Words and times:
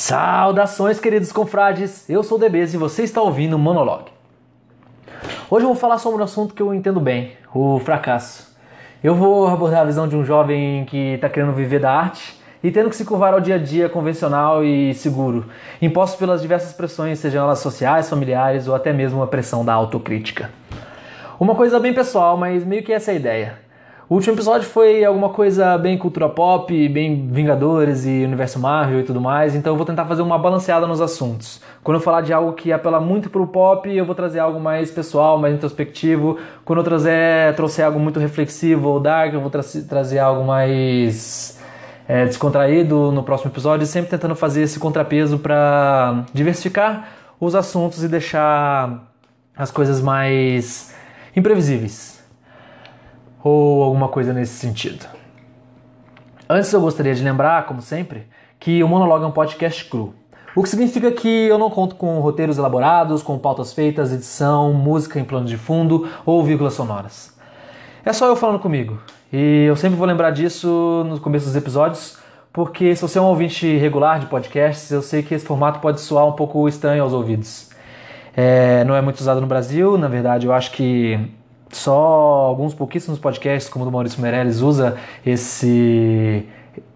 Saudações, 0.00 0.98
queridos 0.98 1.30
confrades! 1.30 2.08
Eu 2.08 2.22
sou 2.22 2.38
o 2.38 2.40
DBZ 2.40 2.72
e 2.72 2.78
você 2.78 3.02
está 3.02 3.20
ouvindo 3.20 3.56
o 3.56 3.58
Monologue. 3.58 4.10
Hoje 5.50 5.66
eu 5.66 5.68
vou 5.68 5.76
falar 5.76 5.98
sobre 5.98 6.22
um 6.22 6.24
assunto 6.24 6.54
que 6.54 6.62
eu 6.62 6.72
entendo 6.72 6.98
bem, 6.98 7.32
o 7.54 7.78
fracasso. 7.80 8.56
Eu 9.04 9.14
vou 9.14 9.46
abordar 9.46 9.82
a 9.82 9.84
visão 9.84 10.08
de 10.08 10.16
um 10.16 10.24
jovem 10.24 10.86
que 10.86 11.16
está 11.16 11.28
querendo 11.28 11.52
viver 11.52 11.80
da 11.80 11.92
arte 11.92 12.34
e 12.64 12.70
tendo 12.70 12.88
que 12.88 12.96
se 12.96 13.04
curvar 13.04 13.34
ao 13.34 13.42
dia 13.42 13.56
a 13.56 13.58
dia 13.58 13.90
convencional 13.90 14.64
e 14.64 14.94
seguro, 14.94 15.44
imposto 15.82 16.16
pelas 16.16 16.40
diversas 16.40 16.72
pressões, 16.72 17.18
sejam 17.18 17.44
elas 17.44 17.58
sociais, 17.58 18.08
familiares 18.08 18.68
ou 18.68 18.74
até 18.74 18.94
mesmo 18.94 19.22
a 19.22 19.26
pressão 19.26 19.66
da 19.66 19.74
autocrítica. 19.74 20.50
Uma 21.38 21.54
coisa 21.54 21.78
bem 21.78 21.92
pessoal, 21.92 22.38
mas 22.38 22.64
meio 22.64 22.82
que 22.82 22.90
essa 22.90 23.10
é 23.10 23.14
a 23.16 23.18
ideia. 23.18 23.69
O 24.10 24.16
último 24.16 24.34
episódio 24.34 24.68
foi 24.68 25.04
alguma 25.04 25.28
coisa 25.28 25.78
bem 25.78 25.96
cultura 25.96 26.28
pop, 26.28 26.88
bem 26.88 27.28
Vingadores 27.30 28.04
e 28.04 28.24
Universo 28.24 28.58
Marvel 28.58 28.98
e 28.98 29.02
tudo 29.04 29.20
mais, 29.20 29.54
então 29.54 29.72
eu 29.72 29.76
vou 29.76 29.86
tentar 29.86 30.04
fazer 30.04 30.20
uma 30.20 30.36
balanceada 30.36 30.84
nos 30.84 31.00
assuntos. 31.00 31.60
Quando 31.80 31.98
eu 31.98 32.00
falar 32.00 32.20
de 32.22 32.32
algo 32.32 32.52
que 32.54 32.72
apela 32.72 32.98
muito 32.98 33.30
pro 33.30 33.46
pop, 33.46 33.88
eu 33.88 34.04
vou 34.04 34.16
trazer 34.16 34.40
algo 34.40 34.58
mais 34.58 34.90
pessoal, 34.90 35.38
mais 35.38 35.54
introspectivo. 35.54 36.38
Quando 36.64 36.80
eu 36.80 36.84
trazer, 36.84 37.54
trouxer 37.54 37.84
algo 37.84 38.00
muito 38.00 38.18
reflexivo 38.18 38.88
ou 38.88 38.98
dark, 38.98 39.32
eu 39.32 39.40
vou 39.40 39.48
tra 39.48 39.62
trazer 39.88 40.18
algo 40.18 40.44
mais 40.44 41.60
é, 42.08 42.24
descontraído 42.24 43.12
no 43.12 43.22
próximo 43.22 43.52
episódio, 43.52 43.86
sempre 43.86 44.10
tentando 44.10 44.34
fazer 44.34 44.62
esse 44.62 44.80
contrapeso 44.80 45.38
para 45.38 46.24
diversificar 46.34 47.10
os 47.38 47.54
assuntos 47.54 48.02
e 48.02 48.08
deixar 48.08 49.08
as 49.56 49.70
coisas 49.70 50.00
mais 50.00 50.92
imprevisíveis 51.36 52.19
ou 53.42 53.82
alguma 53.82 54.08
coisa 54.08 54.32
nesse 54.32 54.54
sentido. 54.54 55.06
Antes 56.48 56.72
eu 56.72 56.80
gostaria 56.80 57.14
de 57.14 57.22
lembrar, 57.22 57.66
como 57.66 57.80
sempre, 57.80 58.26
que 58.58 58.82
o 58.82 58.88
Monologue 58.88 59.24
é 59.24 59.26
um 59.28 59.32
podcast 59.32 59.84
cru. 59.84 60.14
O 60.54 60.62
que 60.62 60.68
significa 60.68 61.12
que 61.12 61.28
eu 61.28 61.56
não 61.56 61.70
conto 61.70 61.94
com 61.94 62.18
roteiros 62.18 62.58
elaborados, 62.58 63.22
com 63.22 63.38
pautas 63.38 63.72
feitas, 63.72 64.12
edição, 64.12 64.72
música 64.72 65.20
em 65.20 65.24
plano 65.24 65.46
de 65.46 65.56
fundo 65.56 66.08
ou 66.26 66.42
vírgulas 66.42 66.74
sonoras. 66.74 67.38
É 68.04 68.12
só 68.12 68.26
eu 68.26 68.34
falando 68.34 68.58
comigo. 68.58 68.98
E 69.32 69.66
eu 69.68 69.76
sempre 69.76 69.96
vou 69.96 70.06
lembrar 70.06 70.32
disso 70.32 71.04
no 71.08 71.20
começo 71.20 71.46
dos 71.46 71.54
episódios, 71.54 72.18
porque 72.52 72.96
se 72.96 73.02
você 73.02 73.18
é 73.18 73.22
um 73.22 73.26
ouvinte 73.26 73.76
regular 73.76 74.18
de 74.18 74.26
podcasts, 74.26 74.90
eu 74.90 75.02
sei 75.02 75.22
que 75.22 75.32
esse 75.32 75.46
formato 75.46 75.78
pode 75.78 76.00
soar 76.00 76.26
um 76.26 76.32
pouco 76.32 76.68
estranho 76.68 77.04
aos 77.04 77.12
ouvidos. 77.12 77.70
É, 78.36 78.82
não 78.84 78.96
é 78.96 79.00
muito 79.00 79.20
usado 79.20 79.40
no 79.40 79.46
Brasil, 79.46 79.96
na 79.96 80.08
verdade 80.08 80.46
eu 80.46 80.52
acho 80.52 80.72
que 80.72 81.30
só 81.70 81.92
alguns 81.92 82.74
pouquíssimos 82.74 83.18
podcasts, 83.18 83.70
como 83.70 83.84
o 83.84 83.88
do 83.88 83.92
Maurício 83.92 84.20
Meirelles, 84.20 84.60
usa 84.60 84.96
esse, 85.24 86.46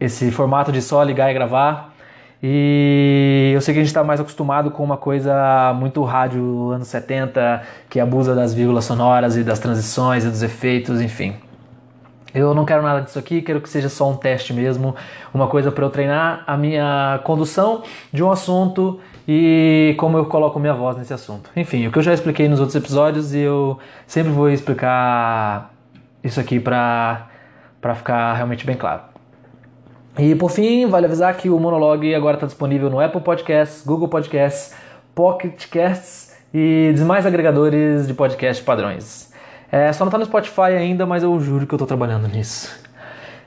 esse 0.00 0.30
formato 0.30 0.72
de 0.72 0.82
só 0.82 1.02
ligar 1.02 1.30
e 1.30 1.34
gravar. 1.34 1.94
E 2.42 3.52
eu 3.54 3.60
sei 3.62 3.72
que 3.72 3.80
a 3.80 3.82
gente 3.82 3.90
está 3.90 4.04
mais 4.04 4.20
acostumado 4.20 4.70
com 4.70 4.84
uma 4.84 4.98
coisa 4.98 5.72
muito 5.74 6.02
rádio 6.02 6.70
anos 6.72 6.88
70, 6.88 7.62
que 7.88 7.98
abusa 7.98 8.34
das 8.34 8.52
vírgulas 8.52 8.84
sonoras 8.84 9.36
e 9.36 9.42
das 9.42 9.58
transições 9.58 10.24
e 10.24 10.28
dos 10.28 10.42
efeitos, 10.42 11.00
enfim. 11.00 11.36
Eu 12.34 12.52
não 12.52 12.64
quero 12.64 12.82
nada 12.82 13.00
disso 13.00 13.18
aqui, 13.18 13.40
quero 13.40 13.60
que 13.60 13.68
seja 13.68 13.88
só 13.88 14.10
um 14.10 14.16
teste 14.16 14.52
mesmo, 14.52 14.94
uma 15.32 15.46
coisa 15.46 15.70
para 15.70 15.84
eu 15.84 15.90
treinar 15.90 16.42
a 16.46 16.56
minha 16.56 17.20
condução 17.22 17.82
de 18.12 18.22
um 18.22 18.30
assunto 18.30 19.00
e 19.26 19.94
como 19.98 20.18
eu 20.18 20.26
coloco 20.26 20.58
minha 20.58 20.74
voz 20.74 20.96
nesse 20.96 21.12
assunto. 21.12 21.50
Enfim, 21.56 21.86
o 21.86 21.92
que 21.92 21.98
eu 21.98 22.02
já 22.02 22.12
expliquei 22.12 22.48
nos 22.48 22.60
outros 22.60 22.76
episódios 22.76 23.34
e 23.34 23.40
eu 23.40 23.78
sempre 24.06 24.32
vou 24.32 24.50
explicar 24.50 25.72
isso 26.22 26.40
aqui 26.40 26.60
para 26.60 27.28
para 27.80 27.94
ficar 27.94 28.32
realmente 28.32 28.64
bem 28.64 28.76
claro. 28.76 29.02
E 30.18 30.34
por 30.34 30.50
fim, 30.50 30.86
vale 30.86 31.04
avisar 31.04 31.36
que 31.36 31.50
o 31.50 31.58
Monologue 31.58 32.14
agora 32.14 32.36
está 32.36 32.46
disponível 32.46 32.88
no 32.88 32.98
Apple 32.98 33.20
Podcasts, 33.20 33.84
Google 33.84 34.08
Podcasts, 34.08 34.74
Pocket 35.14 35.68
Casts 35.68 36.34
e 36.52 36.92
demais 36.94 37.26
agregadores 37.26 38.06
de 38.06 38.14
podcast 38.14 38.62
padrões. 38.62 39.30
É, 39.70 39.92
só 39.92 40.04
não 40.04 40.08
está 40.08 40.16
no 40.16 40.24
Spotify 40.24 40.72
ainda, 40.78 41.04
mas 41.04 41.22
eu 41.22 41.38
juro 41.40 41.66
que 41.66 41.74
eu 41.74 41.76
estou 41.76 41.86
trabalhando 41.86 42.26
nisso. 42.28 42.72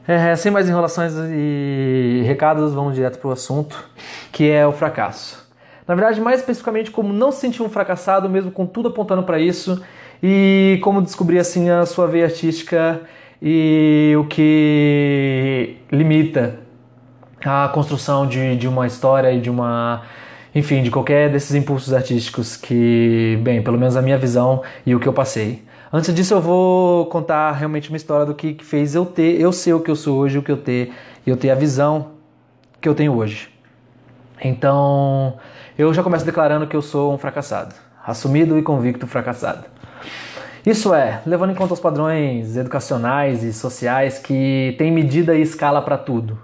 É, 0.08 0.36
sem 0.36 0.52
mais 0.52 0.70
enrolações 0.70 1.14
e 1.18 2.22
recados, 2.26 2.74
vamos 2.74 2.96
direto 2.96 3.18
para 3.18 3.30
o 3.30 3.32
assunto, 3.32 3.90
que 4.32 4.50
é 4.50 4.68
o 4.68 4.72
fracasso. 4.72 5.47
Na 5.88 5.96
verdade, 5.96 6.20
mais 6.20 6.42
especificamente, 6.42 6.92
como 6.92 7.14
não 7.14 7.32
se 7.32 7.40
sentir 7.40 7.64
um 7.64 7.70
fracassado, 7.70 8.30
mesmo 8.30 8.52
com 8.52 8.66
tudo 8.66 8.90
apontando 8.90 9.24
para 9.24 9.40
isso, 9.40 9.82
e 10.22 10.80
como 10.84 11.02
descobrir 11.02 11.40
assim 11.40 11.70
a 11.70 11.86
sua 11.86 12.08
veia 12.08 12.26
artística 12.26 13.02
e 13.42 14.14
o 14.20 14.26
que 14.26 15.78
limita 15.92 16.60
a 17.46 17.70
construção 17.70 18.28
de, 18.28 18.58
de 18.58 18.68
uma 18.68 18.88
história 18.88 19.32
e 19.32 19.40
de 19.40 19.50
uma. 19.50 20.04
Enfim, 20.56 20.82
de 20.82 20.90
qualquer 20.90 21.30
desses 21.30 21.54
impulsos 21.54 21.94
artísticos 21.94 22.56
que, 22.56 23.38
bem, 23.44 23.62
pelo 23.62 23.78
menos 23.78 23.96
a 23.96 24.02
minha 24.02 24.18
visão 24.18 24.64
e 24.86 24.96
o 24.96 25.00
que 25.00 25.08
eu 25.08 25.14
passei. 25.14 25.64
Antes 25.94 26.14
disso, 26.14 26.34
eu 26.34 26.42
vou 26.42 27.06
contar 27.06 27.52
realmente 27.52 27.90
uma 27.90 27.98
história 27.98 28.26
do 28.26 28.34
que 28.34 28.58
fez 28.62 28.96
eu 28.96 29.06
ter, 29.06 29.40
eu 29.40 29.52
ser 29.52 29.74
o 29.74 29.80
que 29.80 29.92
eu 29.92 29.96
sou 29.96 30.18
hoje, 30.18 30.38
o 30.38 30.42
que 30.42 30.52
eu 30.52 30.58
ter, 30.58 30.92
e 31.26 31.30
eu 31.30 31.38
ter 31.38 31.52
a 31.52 31.56
visão 31.56 32.14
que 32.82 32.90
eu 32.90 32.96
tenho 32.96 33.14
hoje. 33.14 33.50
Então, 34.44 35.38
eu 35.78 35.94
já 35.94 36.02
começo 36.02 36.26
declarando 36.26 36.66
que 36.66 36.76
eu 36.76 36.82
sou 36.82 37.14
um 37.14 37.18
fracassado, 37.20 37.76
assumido 38.06 38.58
e 38.58 38.64
convicto 38.64 39.06
fracassado. 39.06 39.66
Isso 40.66 40.94
é, 40.94 41.22
levando 41.26 41.52
em 41.52 41.56
conta 41.56 41.76
os 41.76 41.80
padrões 41.80 42.58
educacionais 42.58 43.44
e 43.44 43.54
sociais 43.54 44.18
que 44.18 44.76
têm 44.78 44.92
medida 44.92 45.36
e 45.36 45.42
escala 45.42 45.82
para 45.82 45.98
tudo. 45.98 46.40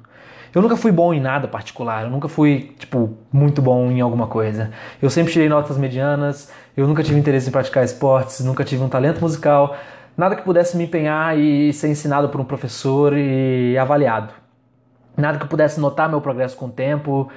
Eu 0.54 0.62
nunca 0.62 0.78
fui 0.78 0.92
bom 0.92 1.14
em 1.14 1.20
nada 1.20 1.48
particular, 1.48 2.04
eu 2.04 2.12
nunca 2.12 2.28
fui, 2.28 2.76
tipo, 2.78 3.18
muito 3.32 3.60
bom 3.60 3.90
em 3.90 4.02
alguma 4.02 4.28
coisa. 4.28 4.70
Eu 5.02 5.10
sempre 5.10 5.34
tirei 5.34 5.50
notas 5.50 5.80
medianas, 5.80 6.52
eu 6.78 6.88
nunca 6.88 7.02
tive 7.02 7.20
interesse 7.20 7.50
em 7.50 7.52
praticar 7.52 7.84
esportes, 7.84 8.40
nunca 8.46 8.64
tive 8.64 8.84
um 8.84 8.88
talento 8.88 9.20
musical, 9.20 9.76
nada 10.16 10.36
que 10.36 10.44
pudesse 10.44 10.78
me 10.78 10.84
empenhar 10.84 11.36
e 11.38 11.74
ser 11.74 11.88
ensinado 11.88 12.30
por 12.30 12.40
um 12.40 12.46
professor 12.46 13.18
e 13.18 13.76
avaliado. 13.80 14.32
Nada 15.18 15.40
que 15.40 15.48
pudesse 15.48 15.80
notar 15.80 16.08
meu 16.08 16.22
progresso 16.22 16.56
com 16.56 16.68
o 16.68 16.72
tempo 16.72 17.30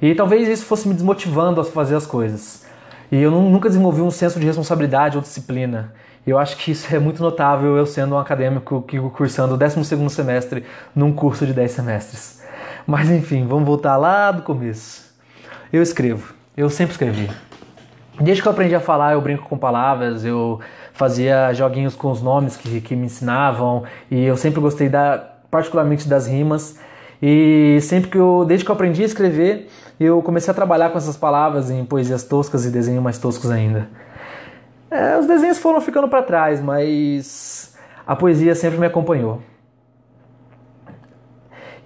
e 0.00 0.14
talvez 0.14 0.48
isso 0.48 0.64
fosse 0.64 0.86
me 0.86 0.94
desmotivando 0.94 1.60
a 1.60 1.64
fazer 1.64 1.96
as 1.96 2.06
coisas. 2.06 2.64
E 3.10 3.20
eu 3.20 3.30
nunca 3.30 3.68
desenvolvi 3.68 4.00
um 4.00 4.10
senso 4.10 4.38
de 4.38 4.46
responsabilidade 4.46 5.16
ou 5.16 5.22
disciplina. 5.22 5.92
E 6.26 6.30
eu 6.30 6.38
acho 6.38 6.56
que 6.56 6.72
isso 6.72 6.86
é 6.94 6.98
muito 6.98 7.22
notável 7.22 7.76
eu 7.76 7.86
sendo 7.86 8.14
um 8.14 8.18
acadêmico 8.18 8.82
que 8.82 9.00
cursando 9.00 9.54
o 9.54 9.56
12 9.56 10.10
semestre 10.10 10.64
num 10.94 11.12
curso 11.12 11.46
de 11.46 11.52
10 11.52 11.70
semestres. 11.70 12.42
Mas 12.86 13.10
enfim, 13.10 13.46
vamos 13.46 13.66
voltar 13.66 13.96
lá 13.96 14.30
do 14.30 14.42
começo. 14.42 15.08
Eu 15.72 15.82
escrevo. 15.82 16.34
Eu 16.56 16.68
sempre 16.70 16.92
escrevi. 16.92 17.30
Desde 18.20 18.42
que 18.42 18.48
eu 18.48 18.52
aprendi 18.52 18.74
a 18.74 18.80
falar, 18.80 19.12
eu 19.12 19.20
brinco 19.20 19.48
com 19.48 19.56
palavras, 19.56 20.24
eu 20.24 20.60
fazia 20.92 21.52
joguinhos 21.52 21.94
com 21.94 22.10
os 22.10 22.20
nomes 22.20 22.56
que, 22.56 22.80
que 22.80 22.96
me 22.96 23.06
ensinavam 23.06 23.84
e 24.10 24.24
eu 24.24 24.36
sempre 24.36 24.60
gostei 24.60 24.88
da, 24.88 25.24
particularmente 25.50 26.08
das 26.08 26.26
rimas. 26.26 26.78
E 27.22 27.78
sempre 27.82 28.10
que 28.10 28.18
eu, 28.18 28.44
desde 28.46 28.64
que 28.64 28.70
eu 28.70 28.74
aprendi 28.74 29.02
a 29.02 29.06
escrever, 29.06 29.68
eu 29.98 30.22
comecei 30.22 30.50
a 30.50 30.54
trabalhar 30.54 30.90
com 30.90 30.98
essas 30.98 31.16
palavras 31.16 31.70
em 31.70 31.84
poesias 31.84 32.22
toscas 32.24 32.64
e 32.64 32.70
desenhos 32.70 33.02
mais 33.02 33.18
toscos 33.18 33.50
ainda. 33.50 33.88
É, 34.90 35.18
os 35.18 35.26
desenhos 35.26 35.58
foram 35.58 35.80
ficando 35.80 36.08
para 36.08 36.22
trás, 36.22 36.60
mas 36.60 37.76
a 38.06 38.16
poesia 38.16 38.54
sempre 38.54 38.78
me 38.78 38.86
acompanhou. 38.86 39.42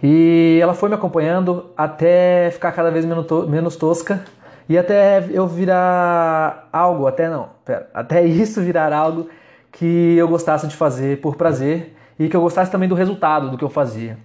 E 0.02 0.58
ela 0.60 0.74
foi 0.74 0.88
me 0.88 0.94
acompanhando 0.94 1.70
até 1.76 2.50
ficar 2.50 2.72
cada 2.72 2.90
vez 2.90 3.04
menos 3.04 3.76
tosca 3.76 4.24
e 4.68 4.76
até 4.76 5.24
eu 5.30 5.46
virar 5.46 6.68
algo, 6.72 7.06
até 7.06 7.28
não, 7.28 7.50
pera, 7.64 7.88
até 7.94 8.22
isso 8.26 8.60
virar 8.60 8.92
algo 8.92 9.28
que 9.70 10.16
eu 10.16 10.28
gostasse 10.28 10.66
de 10.66 10.76
fazer 10.76 11.20
por 11.20 11.36
prazer 11.36 11.94
e 12.18 12.28
que 12.28 12.36
eu 12.36 12.40
gostasse 12.40 12.70
também 12.70 12.88
do 12.88 12.94
resultado 12.94 13.50
do 13.50 13.56
que 13.56 13.64
eu 13.64 13.70
fazia. 13.70 14.18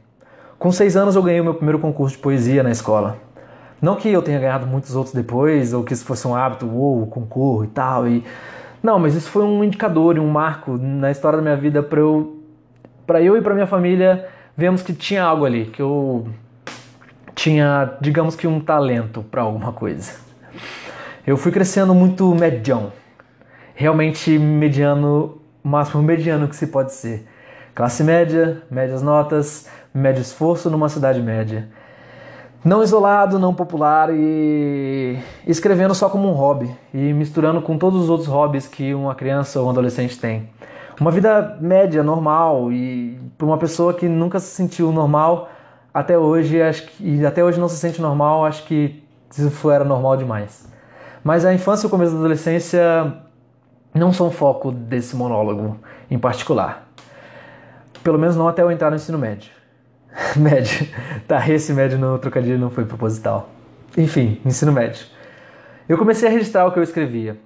Com 0.59 0.72
seis 0.72 0.97
anos 0.97 1.16
eu 1.16 1.22
ganhei 1.22 1.40
o 1.40 1.44
meu 1.44 1.53
primeiro 1.53 1.79
concurso 1.79 2.16
de 2.16 2.22
poesia 2.22 2.63
na 2.63 2.72
escola. 2.72 3.18
Não 3.79 3.95
que 3.95 4.09
eu 4.09 4.23
tenha 4.23 4.40
ganhado 4.40 4.66
muitos 4.66 4.96
outros 4.96 5.14
depois, 5.14 5.72
ou 5.72 5.84
que 5.84 5.93
isso 5.93 6.03
fosse 6.03 6.28
um 6.28 6.35
hábito, 6.35 6.67
ou 6.67 7.05
concorro 7.08 7.64
e 7.64 7.67
tal. 7.67 8.08
E... 8.08 8.23
Não, 8.82 8.97
mas 8.97 9.14
isso 9.14 9.29
foi 9.29 9.43
um 9.43 9.64
indicador 9.64 10.17
e 10.17 10.20
um 10.20 10.28
marco 10.28 10.78
na 10.78 11.11
história 11.11 11.37
da 11.37 11.43
minha 11.43 11.55
vida 11.55 11.84
para 11.84 11.99
eu, 11.99 12.41
para 13.05 13.22
eu 13.22 13.37
e 13.37 13.41
para 13.41 13.53
minha 13.53 13.67
família 13.67 14.28
vemos 14.55 14.82
que 14.82 14.93
tinha 14.93 15.23
algo 15.23 15.46
ali, 15.46 15.66
que 15.66 15.79
eu 15.79 16.28
tinha, 17.35 17.93
digamos 18.02 18.35
que 18.35 18.47
um 18.47 18.59
talento 18.59 19.22
para 19.22 19.43
alguma 19.43 19.72
coisa. 19.72 20.14
Eu 21.26 21.37
fui 21.37 21.52
crescendo 21.52 21.93
muito 21.93 22.34
medião, 22.34 22.91
realmente 23.76 24.40
mediano, 24.40 25.40
máximo 25.64 26.02
mediano 26.02 26.47
que 26.47 26.55
se 26.55 26.66
pode 26.66 26.93
ser. 26.93 27.28
Classe 27.78 28.03
média, 28.03 28.64
médias 28.72 29.03
notas, 29.03 29.70
médio 29.94 30.20
esforço 30.20 30.68
numa 30.68 30.90
cidade 30.90 31.22
média. 31.22 31.70
Não 32.66 32.82
isolado, 32.82 33.38
não 33.38 33.53
popular 33.53 34.09
e 34.12 35.20
escrevendo 35.46 35.94
só 35.94 36.09
como 36.09 36.28
um 36.28 36.32
hobby 36.32 36.76
e 36.91 37.14
misturando 37.14 37.62
com 37.62 37.78
todos 37.78 38.02
os 38.02 38.09
outros 38.09 38.28
hobbies 38.28 38.68
que 38.68 38.96
uma 38.96 39.14
criança 39.14 39.59
ou 39.59 39.68
um 39.68 39.70
adolescente 39.70 40.20
tem. 40.20 40.50
Uma 41.00 41.12
vida 41.12 41.56
média, 41.62 42.02
normal 42.02 42.72
e 42.72 43.20
para 43.38 43.46
uma 43.46 43.59
pessoa 43.59 43.94
que 43.94 44.09
nunca 44.09 44.40
se 44.40 44.47
sentiu 44.47 44.91
normal 44.91 45.47
até 45.94 46.18
hoje, 46.18 46.59
acho 46.59 46.88
que, 46.88 47.08
e 47.08 47.23
até 47.28 47.44
hoje 47.44 47.59
não 47.59 47.70
se 47.70 47.78
sente 47.78 48.02
normal, 48.02 48.44
acho 48.44 48.64
que 48.66 49.03
Isso 49.30 49.70
era 49.70 49.84
normal 49.84 50.18
demais. 50.18 50.68
Mas 51.23 51.46
a 51.46 51.53
infância 51.53 51.85
e 51.85 51.88
o 51.88 51.91
começo 51.91 52.14
da 52.14 52.18
adolescência 52.18 53.14
não 53.94 54.12
são 54.12 54.32
foco 54.32 54.72
desse 54.72 55.16
monólogo 55.16 55.78
em 56.09 56.18
particular. 56.18 56.86
Pelo 58.08 58.18
menos 58.18 58.38
não 58.38 58.48
até 58.48 58.62
eu 58.62 58.72
entrar 58.72 58.90
no 58.90 58.96
ensino 58.96 59.18
médio. 59.18 59.52
médio. 60.38 60.88
Tá, 61.28 61.46
esse 61.50 61.74
médio 61.74 62.00
no 62.00 62.18
trocadilho 62.18 62.58
não 62.58 62.70
foi 62.70 62.86
proposital. 62.86 63.50
Enfim, 63.98 64.40
ensino 64.46 64.72
médio. 64.72 65.06
Eu 65.90 65.98
comecei 65.98 66.30
a 66.30 66.32
registrar 66.32 66.66
o 66.66 66.72
que 66.72 66.80
eu 66.80 66.84
escrevia. 66.84 67.38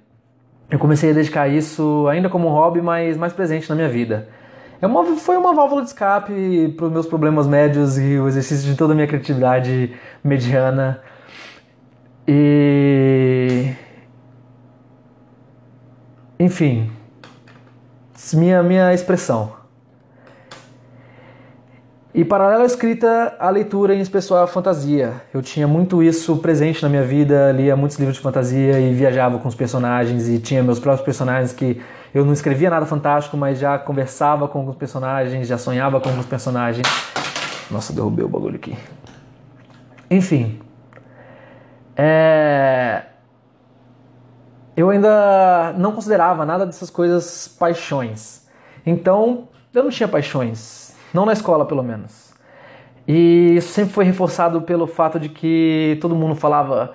Eu 0.70 0.78
comecei 0.78 1.10
a 1.10 1.12
dedicar 1.12 1.48
isso 1.48 2.06
ainda 2.08 2.28
como 2.28 2.48
hobby, 2.48 2.80
mas 2.80 3.16
mais 3.16 3.32
presente 3.32 3.68
na 3.68 3.74
minha 3.74 3.88
vida. 3.88 4.28
É 4.80 4.86
uma, 4.86 5.04
foi 5.16 5.36
uma 5.36 5.52
válvula 5.52 5.82
de 5.82 5.88
escape 5.88 6.72
para 6.76 6.86
os 6.86 6.92
meus 6.92 7.06
problemas 7.06 7.48
médios 7.48 7.98
e 7.98 8.16
o 8.20 8.28
exercício 8.28 8.64
de 8.64 8.76
toda 8.76 8.92
a 8.92 8.94
minha 8.94 9.08
criatividade 9.08 9.96
mediana. 10.22 11.02
E. 12.28 13.72
Enfim. 16.38 16.88
Minha, 18.32 18.62
minha 18.62 18.94
expressão. 18.94 19.60
E 22.14 22.26
paralelo 22.26 22.62
à 22.62 22.66
escrita, 22.66 23.34
a 23.38 23.48
leitura, 23.48 23.94
em 23.94 24.00
especial 24.00 24.44
a 24.44 24.46
fantasia. 24.46 25.14
Eu 25.32 25.40
tinha 25.40 25.66
muito 25.66 26.02
isso 26.02 26.36
presente 26.36 26.82
na 26.82 26.88
minha 26.90 27.02
vida, 27.02 27.50
lia 27.52 27.74
muitos 27.74 27.98
livros 27.98 28.18
de 28.18 28.22
fantasia 28.22 28.78
e 28.78 28.92
viajava 28.92 29.38
com 29.38 29.48
os 29.48 29.54
personagens 29.54 30.28
e 30.28 30.38
tinha 30.38 30.62
meus 30.62 30.78
próprios 30.78 31.02
personagens 31.02 31.54
que 31.54 31.80
eu 32.12 32.22
não 32.22 32.34
escrevia 32.34 32.68
nada 32.68 32.84
fantástico, 32.84 33.34
mas 33.34 33.58
já 33.58 33.78
conversava 33.78 34.46
com 34.46 34.68
os 34.68 34.76
personagens, 34.76 35.48
já 35.48 35.56
sonhava 35.56 36.02
com 36.02 36.10
os 36.18 36.26
personagens. 36.26 36.86
Nossa, 37.70 37.94
derrubei 37.94 38.26
o 38.26 38.28
bagulho 38.28 38.56
aqui. 38.56 38.76
Enfim. 40.10 40.60
É... 41.96 43.04
Eu 44.76 44.90
ainda 44.90 45.72
não 45.78 45.92
considerava 45.92 46.44
nada 46.44 46.66
dessas 46.66 46.90
coisas 46.90 47.48
paixões. 47.48 48.46
Então, 48.84 49.48
eu 49.72 49.82
não 49.82 49.90
tinha 49.90 50.06
paixões 50.06 50.91
não 51.12 51.26
na 51.26 51.32
escola, 51.32 51.64
pelo 51.64 51.82
menos. 51.82 52.32
E 53.06 53.56
isso 53.56 53.72
sempre 53.72 53.92
foi 53.92 54.04
reforçado 54.04 54.62
pelo 54.62 54.86
fato 54.86 55.18
de 55.18 55.28
que 55.28 55.98
todo 56.00 56.14
mundo 56.14 56.34
falava, 56.34 56.92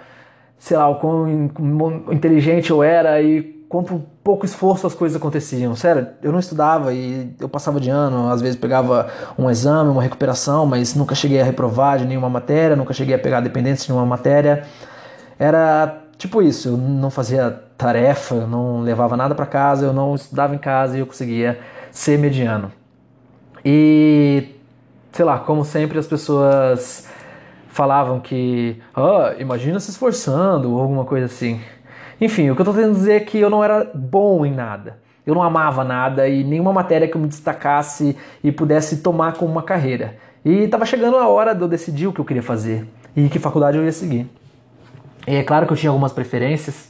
sei 0.58 0.78
lá, 0.78 0.88
o 0.88 0.96
quão 0.96 1.52
inteligente 2.12 2.72
eu 2.72 2.82
era 2.82 3.22
e 3.22 3.58
quanto 3.68 4.02
pouco 4.24 4.46
esforço 4.46 4.88
as 4.88 4.94
coisas 4.94 5.18
aconteciam. 5.18 5.76
Sério, 5.76 6.08
eu 6.24 6.32
não 6.32 6.40
estudava 6.40 6.94
e 6.94 7.36
eu 7.40 7.50
passava 7.50 7.80
de 7.80 7.90
ano, 7.90 8.30
às 8.30 8.42
vezes 8.42 8.56
pegava 8.58 9.10
um 9.38 9.50
exame, 9.50 9.90
uma 9.90 10.02
recuperação, 10.02 10.66
mas 10.66 10.96
nunca 10.96 11.14
cheguei 11.14 11.42
a 11.42 11.44
reprovar 11.44 11.98
de 11.98 12.06
nenhuma 12.06 12.30
matéria, 12.30 12.76
nunca 12.76 12.94
cheguei 12.94 13.16
a 13.16 13.20
pegar 13.20 13.42
dependência 13.42 13.86
de 13.86 13.92
nenhuma 13.92 14.08
matéria. 14.08 14.64
Era 15.38 16.04
tipo 16.18 16.42
isso, 16.42 16.70
eu 16.70 16.78
não 16.78 17.12
fazia 17.12 17.52
tarefa, 17.78 18.36
eu 18.36 18.48
não 18.48 18.82
levava 18.82 19.16
nada 19.18 19.36
para 19.36 19.46
casa, 19.46 19.86
eu 19.86 19.94
não 19.94 20.16
estudava 20.16 20.56
em 20.56 20.58
casa 20.58 20.98
e 20.98 21.02
eu 21.02 21.06
conseguia 21.06 21.60
ser 21.92 22.18
mediano. 22.18 22.72
E, 23.70 24.56
sei 25.12 25.26
lá, 25.26 25.40
como 25.40 25.66
sempre 25.66 26.00
as 26.00 26.08
pessoas 26.08 27.06
falavam 27.68 28.18
que, 28.18 28.82
ah, 28.96 29.36
imagina 29.40 29.78
se 29.82 29.92
esforçando 29.92 30.72
ou 30.72 30.80
alguma 30.80 31.04
coisa 31.04 31.26
assim. 31.26 31.60
Enfim, 32.22 32.50
o 32.50 32.56
que 32.56 32.62
eu 32.62 32.66
tô 32.66 32.72
tentando 32.72 32.94
dizer 32.94 33.14
é 33.16 33.20
que 33.20 33.38
eu 33.38 33.50
não 33.50 33.62
era 33.62 33.92
bom 33.94 34.46
em 34.46 34.54
nada. 34.54 35.00
Eu 35.26 35.36
não 35.36 35.44
amava 35.44 35.84
nada 35.84 36.30
e 36.30 36.46
nenhuma 36.46 36.72
matéria 36.72 37.10
que 37.10 37.18
eu 37.18 37.20
me 37.20 37.28
destacasse 37.28 38.16
e 38.42 38.54
pudesse 38.54 39.00
tomar 39.00 39.34
como 39.34 39.52
uma 39.52 39.64
carreira. 39.64 40.16
E 40.46 40.64
estava 40.64 40.86
chegando 40.86 41.18
a 41.18 41.28
hora 41.28 41.54
de 41.54 41.62
eu 41.62 41.68
decidir 41.68 42.08
o 42.08 42.14
que 42.14 42.22
eu 42.22 42.26
queria 42.26 42.42
fazer 42.42 42.88
e 43.18 43.28
que 43.28 43.38
faculdade 43.38 43.78
eu 43.78 43.84
ia 43.84 43.92
seguir. 43.92 44.30
E 45.28 45.36
é 45.36 45.44
claro 45.44 45.68
que 45.68 45.74
eu 45.74 45.78
tinha 45.78 45.90
algumas 45.90 46.14
preferências 46.14 46.90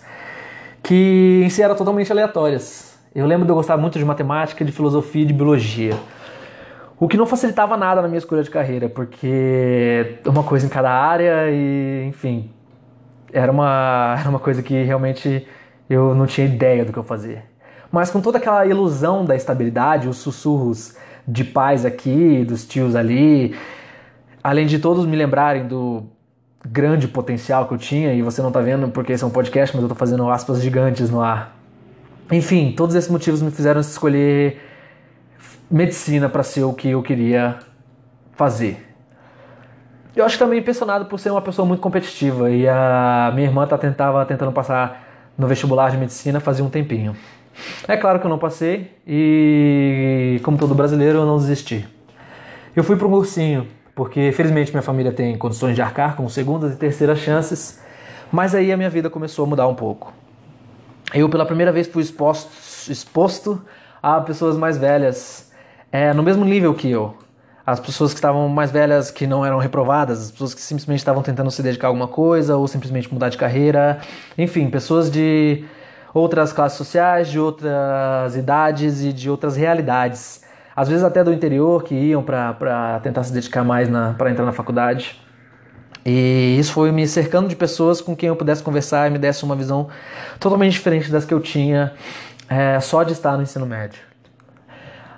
que 0.84 1.42
em 1.44 1.50
si 1.50 1.64
eram 1.64 1.76
totalmente 1.76 2.12
aleatórias. 2.12 2.96
Eu 3.16 3.26
lembro 3.26 3.48
de 3.48 3.52
eu 3.52 3.56
gostar 3.56 3.78
muito 3.78 3.98
de 3.98 4.06
matemática, 4.06 4.64
de 4.64 4.72
filosofia 4.72 5.24
e 5.24 5.26
de 5.26 5.34
biologia. 5.34 5.96
O 7.00 7.08
que 7.08 7.16
não 7.16 7.28
facilitava 7.28 7.78
nada 7.78 8.02
na 8.02 8.08
minha 8.08 8.18
escolha 8.18 8.42
de 8.42 8.50
carreira, 8.50 8.90
porque 8.90 10.18
uma 10.26 10.44
coisa 10.44 10.66
em 10.66 10.70
cada 10.70 10.92
área 10.92 11.50
e, 11.52 12.06
enfim, 12.08 12.50
era 13.32 13.52
uma, 13.52 14.16
era 14.20 14.30
uma 14.30 14.40
coisa 14.40 14.64
que 14.64 14.82
realmente 14.84 15.48
eu 15.88 16.16
não 16.16 16.26
tinha 16.26 16.48
ideia 16.48 16.84
do 16.84 16.92
que 16.92 16.98
eu 16.98 17.04
fazer. 17.04 17.44
Mas 17.92 18.10
com 18.10 18.20
toda 18.20 18.40
aquela 18.40 18.66
ilusão 18.66 19.24
da 19.24 19.36
estabilidade, 19.36 20.10
os 20.10 20.18
sussurros 20.18 20.98
de 21.28 21.44
pais 21.44 21.86
aqui, 21.86 22.44
dos 22.44 22.66
tios 22.66 22.96
ali, 22.96 23.56
além 24.44 24.66
de 24.66 24.80
todos 24.80 25.06
me 25.06 25.16
lembrarem 25.16 25.68
do 25.68 26.04
grande 26.68 27.08
potencial 27.08 27.68
que 27.68 27.74
eu 27.74 27.78
tinha, 27.78 28.14
e 28.14 28.22
você 28.22 28.42
não 28.42 28.50
está 28.50 28.60
vendo 28.60 28.90
porque 28.90 29.14
esse 29.14 29.24
é 29.24 29.28
um 29.28 29.30
podcast, 29.30 29.76
mas 29.76 29.84
eu 29.84 29.88
estou 29.88 29.98
fazendo 29.98 30.30
aspas 30.30 30.62
gigantes 30.62 31.10
no 31.10 31.22
ar. 31.22 31.56
Enfim, 32.32 32.74
todos 32.76 32.96
esses 32.96 33.10
motivos 33.10 33.42
me 33.42 33.52
fizeram 33.52 33.80
escolher 33.80 34.60
medicina 35.69 36.30
para 36.30 36.44
ser 36.44 36.64
o 36.64 36.74
que 36.74 36.90
eu 36.90 37.02
queria 37.02 37.60
fazer. 38.34 38.86
Eu 40.16 40.25
acho 40.25 40.40
também 40.40 40.60
impressionado 40.60 41.06
por 41.06 41.19
ser 41.19 41.30
uma 41.30 41.42
pessoa 41.42 41.66
muito 41.66 41.80
competitiva 41.80 42.50
e 42.50 42.68
a 42.68 43.31
minha 43.36 43.48
irmã 43.48 43.68
tá 43.68 43.78
tentava 43.78 44.25
tentando 44.25 44.52
passar 44.52 45.31
no 45.38 45.46
vestibular 45.46 45.92
de 45.92 45.98
medicina 45.98 46.40
fazia 46.40 46.66
um 46.66 46.69
tempinho. 46.69 47.16
É 47.88 47.98
claro 47.98 48.19
que 48.19 48.25
eu 48.25 48.30
não 48.30 48.40
passei 48.40 48.92
e 49.06 50.40
como 50.44 50.58
todo 50.58 50.74
brasileiro 50.74 51.19
eu 51.19 51.25
não 51.25 51.38
desisti. 51.38 51.88
Eu 52.75 52.84
fui 52.84 52.96
para 52.96 53.08
um 53.08 53.12
cursinho 53.12 53.68
porque 53.94 54.31
felizmente 54.31 54.72
minha 54.72 54.81
família 54.81 55.12
tem 55.12 55.38
condições 55.38 55.75
de 55.75 55.81
arcar 55.81 56.16
com 56.16 56.28
segundas 56.30 56.74
e 56.74 56.78
terceiras 56.78 57.19
chances, 57.19 57.81
mas 58.31 58.56
aí 58.56 58.72
a 58.72 58.78
minha 58.78 58.90
vida 58.90 59.10
começou 59.10 59.46
a 59.46 59.48
mudar 59.48 59.68
um 59.68 59.75
pouco. 59.75 60.14
Eu 61.14 61.30
pela 61.30 61.46
primeira 61.46 61.72
vez 61.72 61.88
fui 61.88 62.04
exposto, 62.04 62.50
exposto 62.92 63.62
a 64.02 64.22
pessoas 64.22 64.56
mais 64.58 64.78
velhas 64.78 65.47
é, 65.92 66.13
no 66.13 66.24
mesmo 66.24 66.44
nível 66.44 66.74
que 66.74 66.89
eu. 66.89 67.16
As 67.66 67.80
pessoas 67.80 68.13
que 68.13 68.18
estavam 68.18 68.48
mais 68.48 68.72
velhas, 68.72 69.12
que 69.12 69.28
não 69.28 69.45
eram 69.45 69.57
reprovadas, 69.57 70.22
as 70.22 70.31
pessoas 70.31 70.54
que 70.54 70.62
simplesmente 70.62 71.00
estavam 71.00 71.22
tentando 71.22 71.51
se 71.51 71.62
dedicar 71.62 71.88
a 71.88 71.89
alguma 71.89 72.07
coisa 72.07 72.56
ou 72.56 72.66
simplesmente 72.68 73.13
mudar 73.13 73.28
de 73.28 73.38
carreira, 73.38 74.00
enfim, 74.38 74.69
pessoas 74.69 75.12
de 75.12 75.66
outras 76.13 76.54
classes 76.54 76.78
sociais, 76.78 77.28
de 77.28 77.38
outras 77.39 78.36
idades 78.36 79.04
e 79.04 79.12
de 79.12 79.30
outras 79.30 79.57
realidades. 79.57 80.44
Às 80.75 80.88
vezes 80.88 81.04
até 81.04 81.24
do 81.24 81.34
interior 81.34 81.84
que 81.84 81.94
iam 81.94 82.24
para 82.24 83.00
tentar 83.04 83.24
se 83.24 83.33
dedicar 83.33 83.63
mais 83.63 83.90
para 84.18 84.31
entrar 84.31 84.45
na 84.45 84.54
faculdade. 84.54 85.19
E 86.06 86.56
isso 86.57 86.72
foi 86.72 86.90
me 86.92 87.06
cercando 87.06 87.50
de 87.50 87.56
pessoas 87.56 88.00
com 88.00 88.16
quem 88.16 88.30
eu 88.30 88.36
pudesse 88.38 88.63
conversar 88.63 89.10
e 89.10 89.12
me 89.12 89.19
desse 89.19 89.44
uma 89.44 89.57
visão 89.57 89.90
totalmente 90.40 90.71
diferente 90.71 91.12
das 91.12 91.26
que 91.26 91.33
eu 91.33 91.42
tinha 91.42 91.92
é, 92.47 92.80
só 92.80 93.04
de 93.04 93.12
estar 93.12 93.35
no 93.35 93.44
ensino 93.44 93.66
médio. 93.66 94.06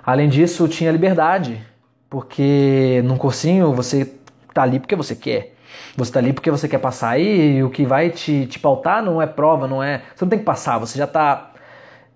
Além 0.04 0.28
disso, 0.28 0.66
tinha 0.68 0.90
liberdade, 0.90 1.60
porque 2.08 3.02
num 3.04 3.16
cursinho 3.16 3.72
você 3.72 4.12
tá 4.52 4.62
ali 4.62 4.80
porque 4.80 4.96
você 4.96 5.14
quer. 5.14 5.54
Você 5.96 6.12
tá 6.12 6.18
ali 6.18 6.32
porque 6.32 6.50
você 6.50 6.68
quer 6.68 6.78
passar 6.78 7.18
e 7.18 7.62
o 7.62 7.70
que 7.70 7.84
vai 7.84 8.10
te, 8.10 8.46
te 8.46 8.58
pautar 8.58 9.02
não 9.02 9.20
é 9.20 9.26
prova, 9.26 9.66
não 9.66 9.82
é. 9.82 10.02
Você 10.14 10.24
não 10.24 10.30
tem 10.30 10.38
que 10.38 10.44
passar, 10.44 10.78
você 10.78 10.98
já 10.98 11.06
tá 11.06 11.52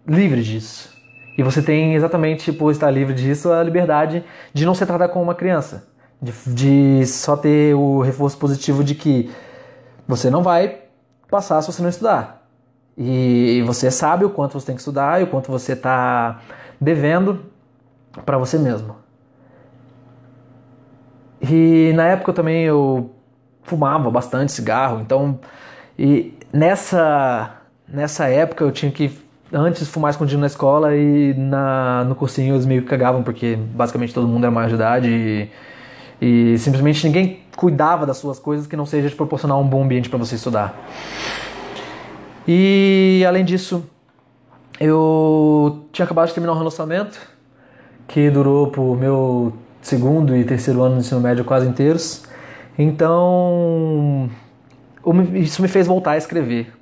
livre 0.07 0.43
disso. 0.43 0.93
E 1.37 1.43
você 1.43 1.61
tem 1.61 1.95
exatamente, 1.95 2.53
por 2.53 2.71
estar 2.71 2.91
livre 2.91 3.15
disso, 3.15 3.53
a 3.53 3.63
liberdade 3.63 4.25
de 4.53 4.65
não 4.65 4.75
ser 4.75 4.87
tratado 4.87 5.13
como 5.13 5.25
uma 5.25 5.35
criança. 5.35 5.87
De, 6.23 6.33
de 6.47 7.07
só 7.07 7.37
ter 7.37 7.75
o 7.75 8.01
reforço 8.01 8.39
positivo 8.39 8.85
de 8.85 8.95
que 8.95 9.31
você 10.07 10.31
não 10.31 10.43
vai 10.43 10.79
passar 11.29 11.61
se 11.61 11.73
você 11.73 11.83
não 11.83 11.89
estudar. 11.89 12.47
E 12.97 13.63
você 13.67 13.91
sabe 13.91 14.25
o 14.25 14.31
quanto 14.31 14.59
você 14.59 14.67
tem 14.67 14.75
que 14.77 14.81
estudar 14.81 15.21
e 15.21 15.25
o 15.25 15.27
quanto 15.27 15.51
você 15.51 15.73
está 15.73 16.41
devendo 16.81 17.45
para 18.25 18.39
você 18.39 18.59
mesmo. 18.59 18.97
E 21.41 21.93
na 21.95 22.05
época 22.05 22.33
também 22.33 22.65
eu 22.65 23.11
fumava 23.63 24.11
bastante 24.11 24.53
cigarro, 24.53 25.01
então 25.01 25.39
e 25.99 26.37
nessa 26.53 27.59
nessa 27.87 28.27
época 28.29 28.65
eu 28.65 28.73
tinha 28.73 28.91
que 28.91 29.19
antes 29.53 29.89
fumar 29.89 30.11
escondido 30.11 30.41
na 30.41 30.47
escola 30.47 30.97
e 30.97 31.35
na, 31.35 32.05
no 32.05 32.15
cursinho 32.15 32.55
eles 32.55 32.67
meio 32.67 32.83
que 32.83 32.89
cagavam 32.89 33.23
porque 33.23 33.57
basicamente 33.57 34.13
todo 34.13 34.27
mundo 34.27 34.45
era 34.45 34.51
maior 34.51 34.69
de 34.69 34.75
idade 34.75 35.09
e, 36.21 36.55
e 36.55 36.59
simplesmente 36.59 37.07
ninguém 37.07 37.41
cuidava 37.57 38.07
das 38.07 38.17
suas 38.17 38.39
coisas 38.39 38.67
que 38.67 38.77
não 38.77 38.87
seja 38.87 39.09
de 39.09 39.15
proporcionar 39.15 39.59
um 39.59 39.67
bom 39.67 39.85
ambiente 39.85 40.09
para 40.09 40.19
você 40.19 40.35
estudar. 40.35 40.75
E 42.49 43.25
além 43.27 43.45
disso, 43.45 43.85
eu 44.81 45.87
tinha 45.93 46.05
acabado 46.05 46.29
de 46.29 46.35
terminar 46.35 46.53
um 46.55 46.59
relacionamento 46.59 47.34
que 48.07 48.31
durou 48.31 48.69
por 48.69 48.97
meu 48.97 49.53
segundo 49.81 50.37
e 50.37 50.45
terceiro 50.45 50.83
ano 50.83 50.97
do 50.97 51.01
ensino 51.01 51.21
médio 51.21 51.45
quase 51.45 51.67
inteiros. 51.67 52.25
Então, 52.79 54.29
isso 55.35 55.63
me 55.63 55.69
fez 55.69 55.87
voltar 55.87 56.13
a 56.13 56.17
escrever. 56.17 56.73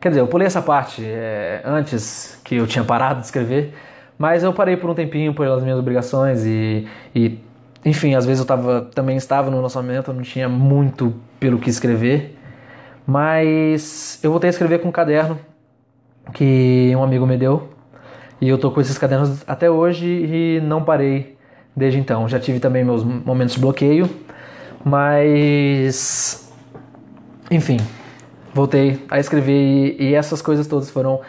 Quer 0.00 0.08
dizer, 0.08 0.20
eu 0.20 0.26
pulei 0.26 0.46
essa 0.46 0.60
parte 0.60 1.02
é, 1.04 1.62
antes 1.64 2.40
que 2.42 2.56
eu 2.56 2.66
tinha 2.66 2.82
parado 2.82 3.20
de 3.20 3.26
escrever, 3.26 3.72
mas 4.18 4.42
eu 4.42 4.52
parei 4.52 4.76
por 4.76 4.90
um 4.90 4.94
tempinho 4.94 5.32
pelas 5.32 5.62
minhas 5.62 5.78
obrigações 5.78 6.44
e, 6.44 6.88
e 7.14 7.38
enfim, 7.84 8.14
às 8.14 8.24
vezes 8.24 8.40
eu 8.40 8.46
tava, 8.46 8.90
também 8.94 9.16
estava 9.16 9.50
no 9.50 9.60
lançamento, 9.60 10.12
não 10.12 10.22
tinha 10.22 10.48
muito 10.48 11.14
pelo 11.38 11.58
que 11.58 11.70
escrever, 11.70 12.36
Mas 13.06 14.18
eu 14.22 14.30
voltei 14.30 14.48
a 14.48 14.52
escrever 14.52 14.80
com 14.80 14.88
um 14.88 14.92
caderno 14.92 15.38
que 16.32 16.92
um 16.96 17.02
amigo 17.02 17.26
me 17.26 17.36
deu. 17.36 17.71
E 18.42 18.48
eu 18.48 18.58
tô 18.58 18.72
com 18.72 18.80
esses 18.80 18.98
cadernos 18.98 19.44
até 19.46 19.70
hoje 19.70 20.04
e 20.04 20.60
não 20.64 20.82
parei 20.82 21.38
desde 21.76 22.00
então. 22.00 22.28
Já 22.28 22.40
tive 22.40 22.58
também 22.58 22.84
meus 22.84 23.04
momentos 23.04 23.54
de 23.54 23.60
bloqueio, 23.60 24.10
mas 24.84 26.52
enfim, 27.48 27.76
voltei 28.52 29.00
a 29.08 29.20
escrever 29.20 29.94
e, 29.96 30.12
essas 30.12 30.42
coisas 30.42 30.66
todas 30.66 30.90
foram 30.90 31.20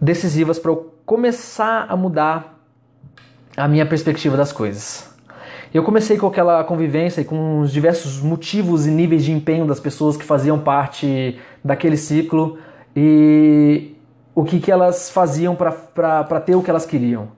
decisivas 0.00 0.56
para 0.56 0.70
eu 0.70 0.94
começar 1.04 1.86
a 1.88 1.96
mudar 1.96 2.60
a 3.56 3.66
minha 3.66 3.84
perspectiva 3.84 4.36
das 4.36 4.52
coisas. 4.52 5.12
Eu 5.74 5.82
comecei 5.82 6.16
com 6.16 6.28
aquela 6.28 6.62
convivência 6.62 7.22
e 7.22 7.24
com 7.24 7.58
os 7.58 7.72
diversos 7.72 8.20
motivos 8.20 8.86
e 8.86 8.90
níveis 8.92 9.24
de 9.24 9.32
empenho 9.32 9.66
das 9.66 9.80
pessoas 9.80 10.16
que 10.16 10.24
faziam 10.24 10.60
parte 10.60 11.40
daquele 11.64 11.96
ciclo 11.96 12.56
e 12.94 13.95
o 14.36 14.44
que, 14.44 14.60
que 14.60 14.70
elas 14.70 15.10
faziam 15.10 15.56
para 15.56 16.40
ter 16.44 16.54
o 16.54 16.62
que 16.62 16.68
elas 16.68 16.84
queriam. 16.84 17.28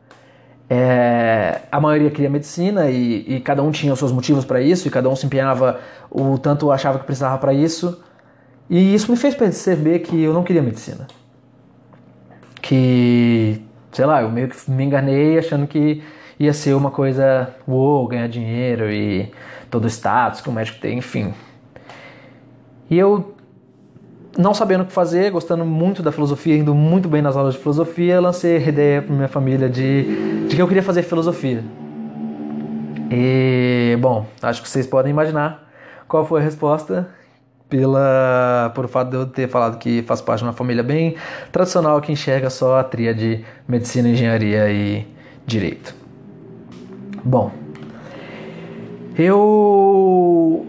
É, 0.68 1.60
a 1.70 1.80
maioria 1.80 2.10
queria 2.10 2.28
medicina 2.28 2.90
e, 2.90 3.36
e, 3.36 3.40
cada 3.40 3.62
um 3.62 3.70
tinha 3.70 3.92
os 3.92 3.98
seus 4.00 4.10
motivos 4.10 4.44
para 4.44 4.60
isso 4.60 4.88
e 4.88 4.90
cada 4.90 5.08
um 5.08 5.14
se 5.14 5.24
empenhava 5.24 5.80
o 6.10 6.36
tanto 6.36 6.72
achava 6.72 6.98
que 6.98 7.06
precisava 7.06 7.38
para 7.38 7.54
isso. 7.54 8.02
E 8.68 8.92
isso 8.92 9.12
me 9.12 9.16
fez 9.16 9.36
perceber 9.36 10.00
que 10.00 10.20
eu 10.20 10.34
não 10.34 10.42
queria 10.42 10.60
medicina. 10.60 11.06
Que, 12.60 13.62
sei 13.92 14.04
lá, 14.04 14.20
eu 14.22 14.30
meio 14.30 14.48
que 14.48 14.68
me 14.68 14.82
enganei 14.82 15.38
achando 15.38 15.68
que 15.68 16.02
ia 16.36 16.52
ser 16.52 16.74
uma 16.74 16.90
coisa, 16.90 17.54
uou, 17.66 18.08
ganhar 18.08 18.28
dinheiro 18.28 18.90
e 18.90 19.32
todo 19.70 19.84
o 19.84 19.88
status 19.88 20.40
que 20.40 20.48
o 20.48 20.52
médico 20.52 20.80
tem, 20.80 20.98
enfim. 20.98 21.32
E 22.90 22.98
eu, 22.98 23.36
não 24.36 24.52
sabendo 24.52 24.82
o 24.82 24.86
que 24.86 24.92
fazer, 24.92 25.30
gostando 25.30 25.64
muito 25.64 26.02
da 26.02 26.12
filosofia, 26.12 26.56
indo 26.56 26.74
muito 26.74 27.08
bem 27.08 27.22
nas 27.22 27.36
aulas 27.36 27.54
de 27.54 27.60
filosofia, 27.60 28.20
lancei 28.20 28.56
a 28.56 28.68
ideia 28.68 29.02
para 29.02 29.14
minha 29.14 29.28
família 29.28 29.68
de, 29.68 30.46
de 30.46 30.56
que 30.56 30.60
eu 30.60 30.68
queria 30.68 30.82
fazer 30.82 31.02
filosofia. 31.02 31.64
E, 33.10 33.96
bom, 34.00 34.26
acho 34.42 34.62
que 34.62 34.68
vocês 34.68 34.86
podem 34.86 35.10
imaginar 35.10 35.66
qual 36.06 36.26
foi 36.26 36.40
a 36.40 36.44
resposta 36.44 37.08
pela 37.68 38.72
por 38.74 38.88
fato 38.88 39.10
de 39.10 39.16
eu 39.16 39.26
ter 39.26 39.48
falado 39.48 39.78
que 39.78 40.02
faço 40.02 40.24
parte 40.24 40.40
de 40.40 40.46
uma 40.46 40.52
família 40.52 40.82
bem 40.82 41.16
tradicional 41.52 42.00
que 42.00 42.10
enxerga 42.10 42.48
só 42.48 42.78
a 42.78 42.84
tria 42.84 43.14
de 43.14 43.44
medicina, 43.66 44.08
engenharia 44.08 44.70
e 44.70 45.06
direito. 45.46 45.94
Bom, 47.24 47.50
eu 49.16 50.66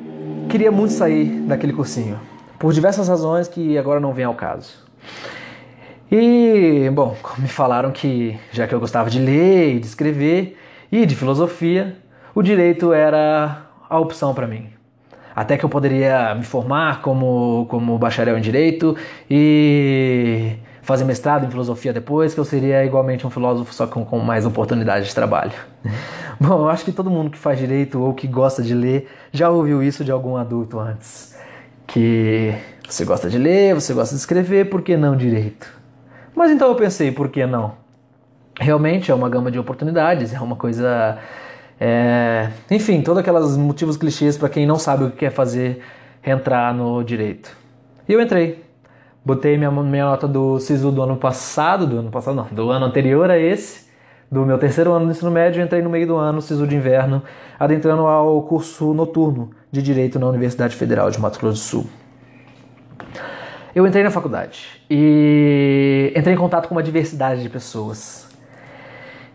queria 0.50 0.72
muito 0.72 0.92
sair 0.94 1.42
daquele 1.42 1.72
cursinho, 1.72 2.20
por 2.60 2.74
diversas 2.74 3.08
razões 3.08 3.48
que 3.48 3.78
agora 3.78 4.00
não 4.00 4.14
vem 4.14 4.26
ao 4.26 4.36
caso. 4.36 4.74
E, 6.12 6.90
bom, 6.92 7.16
me 7.38 7.48
falaram 7.48 7.92
que, 7.92 8.38
já 8.52 8.68
que 8.68 8.76
eu 8.76 8.80
gostava 8.80 9.10
de 9.10 9.20
ler 9.20 9.76
e 9.76 9.80
de 9.80 9.88
escrever 9.88 10.58
e 10.92 11.06
de 11.06 11.16
filosofia, 11.16 11.96
o 12.36 12.42
direito 12.42 12.92
era 12.92 13.62
a 13.90 14.00
opção 14.00 14.34
para 14.34 14.46
mim. 14.46 14.68
Até 15.36 15.58
que 15.58 15.64
eu 15.64 15.70
poderia 15.70 16.36
me 16.36 16.44
formar 16.44 17.02
como, 17.02 17.66
como 17.70 17.98
bacharel 17.98 18.38
em 18.38 18.42
direito 18.42 18.96
e 19.30 20.58
fazer 20.82 21.06
mestrado 21.06 21.46
em 21.46 21.50
filosofia 21.52 21.94
depois, 21.94 22.34
que 22.34 22.40
eu 22.40 22.44
seria 22.44 22.84
igualmente 22.84 23.26
um 23.26 23.30
filósofo, 23.30 23.72
só 23.74 23.86
com, 23.86 24.04
com 24.04 24.18
mais 24.20 24.46
oportunidades 24.46 25.08
de 25.08 25.16
trabalho. 25.16 25.54
Bom, 26.42 26.62
eu 26.62 26.70
acho 26.70 26.84
que 26.84 26.92
todo 26.92 27.10
mundo 27.10 27.30
que 27.30 27.38
faz 27.38 27.60
direito 27.60 28.02
ou 28.02 28.14
que 28.14 28.28
gosta 28.28 28.64
de 28.64 28.74
ler 28.74 29.08
já 29.32 29.50
ouviu 29.50 29.84
isso 29.84 30.04
de 30.04 30.12
algum 30.12 30.36
adulto 30.36 30.80
antes. 30.80 31.29
Que 31.90 32.54
você 32.88 33.04
gosta 33.04 33.28
de 33.30 33.38
ler, 33.38 33.74
você 33.74 33.94
gosta 33.94 34.14
de 34.14 34.22
escrever, 34.22 34.70
por 34.70 34.84
que 34.84 34.96
não 34.96 35.16
direito? 35.16 35.68
Mas 36.36 36.52
então 36.52 36.68
eu 36.68 36.76
pensei, 36.76 37.12
por 37.12 37.30
que 37.30 37.46
não? 37.46 37.74
Realmente 38.60 39.10
é 39.10 39.14
uma 39.14 39.28
gama 39.28 39.50
de 39.50 39.58
oportunidades, 39.58 40.34
é 40.34 40.40
uma 40.40 40.56
coisa. 40.56 41.18
É... 41.80 42.50
Enfim, 42.70 43.02
todos 43.02 43.20
aqueles 43.20 43.58
motivos 43.58 43.98
clichês 43.98 44.38
para 44.38 44.50
quem 44.50 44.68
não 44.68 44.78
sabe 44.78 45.06
o 45.06 45.10
que 45.10 45.18
quer 45.18 45.32
fazer 45.32 45.82
entrar 46.24 46.74
no 46.76 47.04
direito. 47.04 47.50
E 48.08 48.14
eu 48.14 48.22
entrei. 48.22 48.64
Botei 49.26 49.58
minha, 49.58 49.72
minha 49.72 50.06
nota 50.06 50.28
do 50.28 50.60
SISU 50.60 50.92
do 50.92 51.02
ano 51.02 51.18
passado, 51.18 51.88
do 51.88 52.00
ano 52.00 52.12
passado 52.12 52.36
não, 52.36 52.46
do 52.52 52.70
ano 52.70 52.86
anterior 52.86 53.32
a 53.32 53.38
esse, 53.38 53.89
do 54.32 54.46
meu 54.46 54.58
terceiro 54.58 54.94
ano 54.94 55.06
do 55.06 55.12
ensino 55.12 55.32
médio, 55.32 55.64
entrei 55.64 55.82
no 55.82 55.90
meio 55.90 56.06
do 56.06 56.16
ano, 56.16 56.42
SISU 56.42 56.68
de 56.68 56.76
inverno, 56.76 57.24
adentrando 57.60 58.06
ao 58.06 58.44
curso 58.44 58.94
noturno 58.94 59.52
de 59.72 59.82
Direito 59.82 60.20
na 60.20 60.28
Universidade 60.28 60.76
Federal 60.76 61.10
de 61.10 61.20
Mato 61.20 61.40
Grosso 61.40 61.56
do 61.56 61.84
Sul. 61.84 61.90
Eu 63.74 63.86
entrei 63.86 64.04
na 64.04 64.12
faculdade 64.12 64.82
e 64.90 66.12
entrei 66.16 66.34
em 66.34 66.38
contato 66.38 66.68
com 66.68 66.76
uma 66.76 66.84
diversidade 66.84 67.42
de 67.42 67.50
pessoas. 67.50 68.28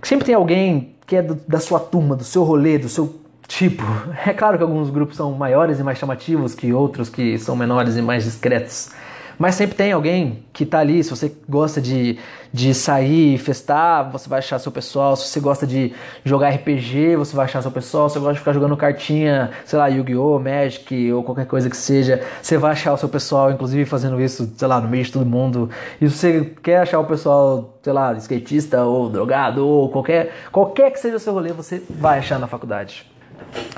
Sempre 0.03 0.27
tem 0.27 0.35
alguém 0.35 0.95
que 1.07 1.17
é 1.17 1.23
do, 1.23 1.35
da 1.47 1.59
sua 1.59 1.81
turma, 1.81 2.17
do 2.17 2.25
seu 2.25 2.43
rolê, 2.43 2.79
do 2.79 2.89
seu 2.89 3.21
tipo. 3.47 3.85
É 4.27 4.33
claro 4.33 4.57
que 4.57 4.63
alguns 4.63 4.91
grupos 4.91 5.17
são 5.17 5.33
maiores 5.33 5.79
e 5.79 5.83
mais 5.83 5.99
chamativos 5.99 6.55
que 6.55 6.73
outros 6.73 7.09
que 7.09 7.39
são 7.39 7.57
menores 7.57 7.97
e 7.97 8.03
mais 8.03 8.25
discretos. 8.25 8.91
Mas 9.39 9.55
sempre 9.55 9.75
tem 9.77 9.93
alguém 9.93 10.45
que 10.53 10.65
tá 10.65 10.79
ali. 10.79 11.03
Se 11.03 11.11
você 11.11 11.33
gosta 11.49 11.81
de, 11.81 12.19
de 12.53 12.73
sair, 12.75 13.39
festar, 13.39 14.11
você 14.11 14.29
vai 14.29 14.39
achar 14.39 14.59
seu 14.59 14.71
pessoal. 14.71 15.17
Se 15.17 15.29
você 15.29 15.41
gosta 15.41 15.67
de 15.67 15.93
jogar 16.25 16.51
RPG, 16.51 17.17
você 17.17 17.35
vai 17.35 17.45
achar 17.47 17.63
seu 17.63 17.71
pessoal. 17.71 18.09
Se 18.09 18.15
você 18.15 18.21
gosta 18.21 18.35
de 18.35 18.39
ficar 18.41 18.53
jogando 18.53 18.77
cartinha, 18.77 19.51
sei 19.65 19.79
lá, 19.79 19.89
Yu-Gi-Oh!, 19.89 20.39
Magic 20.39 21.13
ou 21.13 21.23
qualquer 21.23 21.47
coisa 21.47 21.69
que 21.69 21.77
seja, 21.77 22.23
você 22.41 22.57
vai 22.57 22.73
achar 22.73 22.93
o 22.93 22.97
seu 22.97 23.09
pessoal, 23.09 23.51
inclusive 23.51 23.85
fazendo 23.85 24.21
isso, 24.21 24.53
sei 24.57 24.69
lá, 24.69 24.81
no 24.81 24.89
meio 24.89 25.05
de 25.05 25.13
todo 25.13 25.27
mundo. 25.27 25.71
E 26.01 26.09
se 26.09 26.17
você 26.17 26.53
quer 26.63 26.79
achar 26.79 27.01
o 27.01 27.05
pessoal, 27.05 27.79
sei 27.83 27.93
lá, 27.93 28.13
skatista 28.15 28.85
ou 28.85 29.09
drogado 29.09 29.67
ou 29.67 29.89
qualquer, 29.89 30.33
qualquer 30.53 30.91
que 30.91 30.99
seja 30.99 31.17
o 31.17 31.21
seu 31.21 31.33
rolê, 31.33 31.53
você 31.53 31.83
vai 31.91 32.19
achar 32.19 32.39
na 32.39 32.47
faculdade. 32.47 33.07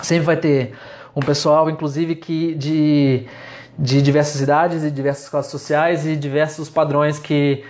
Sempre 0.02 0.24
vai 0.24 0.36
ter 0.36 0.74
um 1.14 1.20
pessoal, 1.20 1.70
inclusive, 1.70 2.14
que 2.14 2.54
de 2.54 3.26
de 3.78 4.00
diversas 4.00 4.40
idades 4.40 4.82
e 4.82 4.90
diversas 4.90 5.28
classes 5.28 5.50
sociais 5.50 6.06
e 6.06 6.16
diversos 6.16 6.70
padrões 6.70 7.18
que 7.18 7.64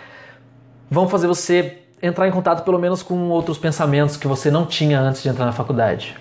vão 0.90 1.08
fazer 1.08 1.26
você 1.26 1.78
entrar 2.00 2.28
em 2.28 2.30
contato 2.30 2.64
pelo 2.64 2.78
menos 2.78 3.02
com 3.02 3.28
outros 3.28 3.58
pensamentos 3.58 4.16
que 4.16 4.28
você 4.28 4.50
não 4.50 4.64
tinha 4.66 5.00
antes 5.00 5.22
de 5.22 5.28
entrar 5.28 5.44
na 5.44 5.52
faculdade. 5.52 6.16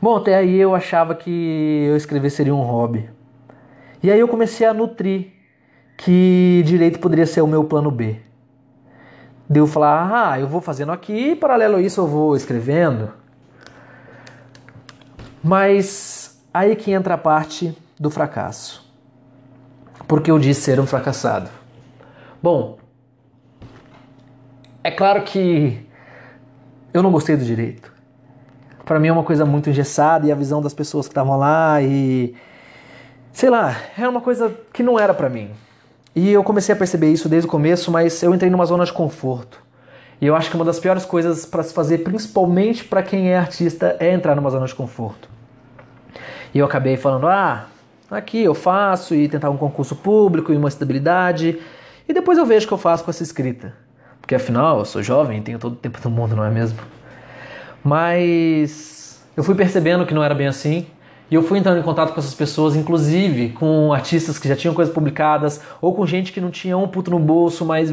Bom, 0.00 0.16
até 0.16 0.36
aí 0.36 0.56
eu 0.56 0.74
achava 0.74 1.14
que 1.14 1.86
eu 1.88 1.96
escrever 1.96 2.30
seria 2.30 2.54
um 2.54 2.62
hobby. 2.62 3.10
E 4.02 4.10
aí 4.10 4.18
eu 4.18 4.28
comecei 4.28 4.66
a 4.66 4.72
nutrir 4.72 5.32
que 5.96 6.62
direito 6.64 6.98
poderia 7.00 7.26
ser 7.26 7.42
o 7.42 7.46
meu 7.46 7.64
plano 7.64 7.90
B. 7.90 8.16
Deu 9.48 9.66
falar, 9.66 10.32
ah, 10.32 10.40
eu 10.40 10.46
vou 10.46 10.60
fazendo 10.60 10.92
aqui, 10.92 11.34
paralelo 11.34 11.76
a 11.76 11.82
isso 11.82 12.00
eu 12.00 12.06
vou 12.06 12.36
escrevendo. 12.36 13.10
Mas 15.42 16.40
aí 16.54 16.76
que 16.76 16.92
entra 16.92 17.14
a 17.14 17.18
parte 17.18 17.76
do 18.00 18.10
fracasso. 18.10 18.90
Porque 20.08 20.30
eu 20.30 20.38
disse 20.38 20.62
ser 20.62 20.80
um 20.80 20.86
fracassado. 20.86 21.50
Bom, 22.42 22.78
é 24.82 24.90
claro 24.90 25.22
que 25.22 25.86
eu 26.94 27.02
não 27.02 27.12
gostei 27.12 27.36
do 27.36 27.44
direito. 27.44 27.92
Para 28.86 28.98
mim 28.98 29.08
é 29.08 29.12
uma 29.12 29.22
coisa 29.22 29.44
muito 29.44 29.68
engessada 29.68 30.26
e 30.26 30.32
a 30.32 30.34
visão 30.34 30.62
das 30.62 30.72
pessoas 30.72 31.06
que 31.06 31.12
estavam 31.12 31.38
lá 31.38 31.82
e 31.82 32.34
sei 33.32 33.50
lá, 33.50 33.76
era 33.96 34.08
uma 34.08 34.22
coisa 34.22 34.52
que 34.72 34.82
não 34.82 34.98
era 34.98 35.12
para 35.12 35.28
mim. 35.28 35.50
E 36.16 36.30
eu 36.30 36.42
comecei 36.42 36.74
a 36.74 36.78
perceber 36.78 37.12
isso 37.12 37.28
desde 37.28 37.46
o 37.46 37.50
começo, 37.50 37.90
mas 37.92 38.22
eu 38.22 38.34
entrei 38.34 38.50
numa 38.50 38.64
zona 38.64 38.84
de 38.84 38.92
conforto. 38.92 39.62
E 40.20 40.26
eu 40.26 40.34
acho 40.34 40.50
que 40.50 40.56
uma 40.56 40.64
das 40.64 40.80
piores 40.80 41.04
coisas 41.04 41.44
para 41.44 41.62
se 41.62 41.72
fazer, 41.72 41.98
principalmente 41.98 42.82
para 42.82 43.02
quem 43.02 43.30
é 43.30 43.38
artista, 43.38 43.96
é 44.00 44.12
entrar 44.12 44.34
numa 44.34 44.50
zona 44.50 44.66
de 44.66 44.74
conforto. 44.74 45.28
E 46.52 46.58
eu 46.58 46.66
acabei 46.66 46.96
falando: 46.96 47.28
"Ah, 47.28 47.66
Aqui 48.10 48.42
eu 48.42 48.54
faço 48.54 49.14
e 49.14 49.28
tentar 49.28 49.50
um 49.50 49.56
concurso 49.56 49.94
público 49.94 50.52
e 50.52 50.56
uma 50.56 50.68
estabilidade. 50.68 51.58
E 52.08 52.12
depois 52.12 52.36
eu 52.38 52.44
vejo 52.44 52.64
o 52.64 52.68
que 52.68 52.74
eu 52.74 52.78
faço 52.78 53.04
com 53.04 53.10
essa 53.10 53.22
escrita. 53.22 53.72
Porque 54.20 54.34
afinal, 54.34 54.80
eu 54.80 54.84
sou 54.84 55.02
jovem, 55.02 55.40
tenho 55.42 55.58
todo 55.58 55.74
o 55.74 55.76
tempo 55.76 56.00
do 56.00 56.10
mundo, 56.10 56.34
não 56.34 56.44
é 56.44 56.50
mesmo? 56.50 56.78
Mas 57.84 59.22
eu 59.36 59.44
fui 59.44 59.54
percebendo 59.54 60.04
que 60.04 60.12
não 60.12 60.24
era 60.24 60.34
bem 60.34 60.48
assim. 60.48 60.86
E 61.30 61.34
eu 61.36 61.44
fui 61.44 61.60
entrando 61.60 61.78
em 61.78 61.82
contato 61.82 62.12
com 62.12 62.18
essas 62.18 62.34
pessoas, 62.34 62.74
inclusive 62.74 63.50
com 63.50 63.92
artistas 63.92 64.36
que 64.36 64.48
já 64.48 64.56
tinham 64.56 64.74
coisas 64.74 64.92
publicadas, 64.92 65.60
ou 65.80 65.94
com 65.94 66.04
gente 66.04 66.32
que 66.32 66.40
não 66.40 66.50
tinha 66.50 66.76
um 66.76 66.88
puto 66.88 67.12
no 67.12 67.20
bolso, 67.20 67.64
mas 67.64 67.88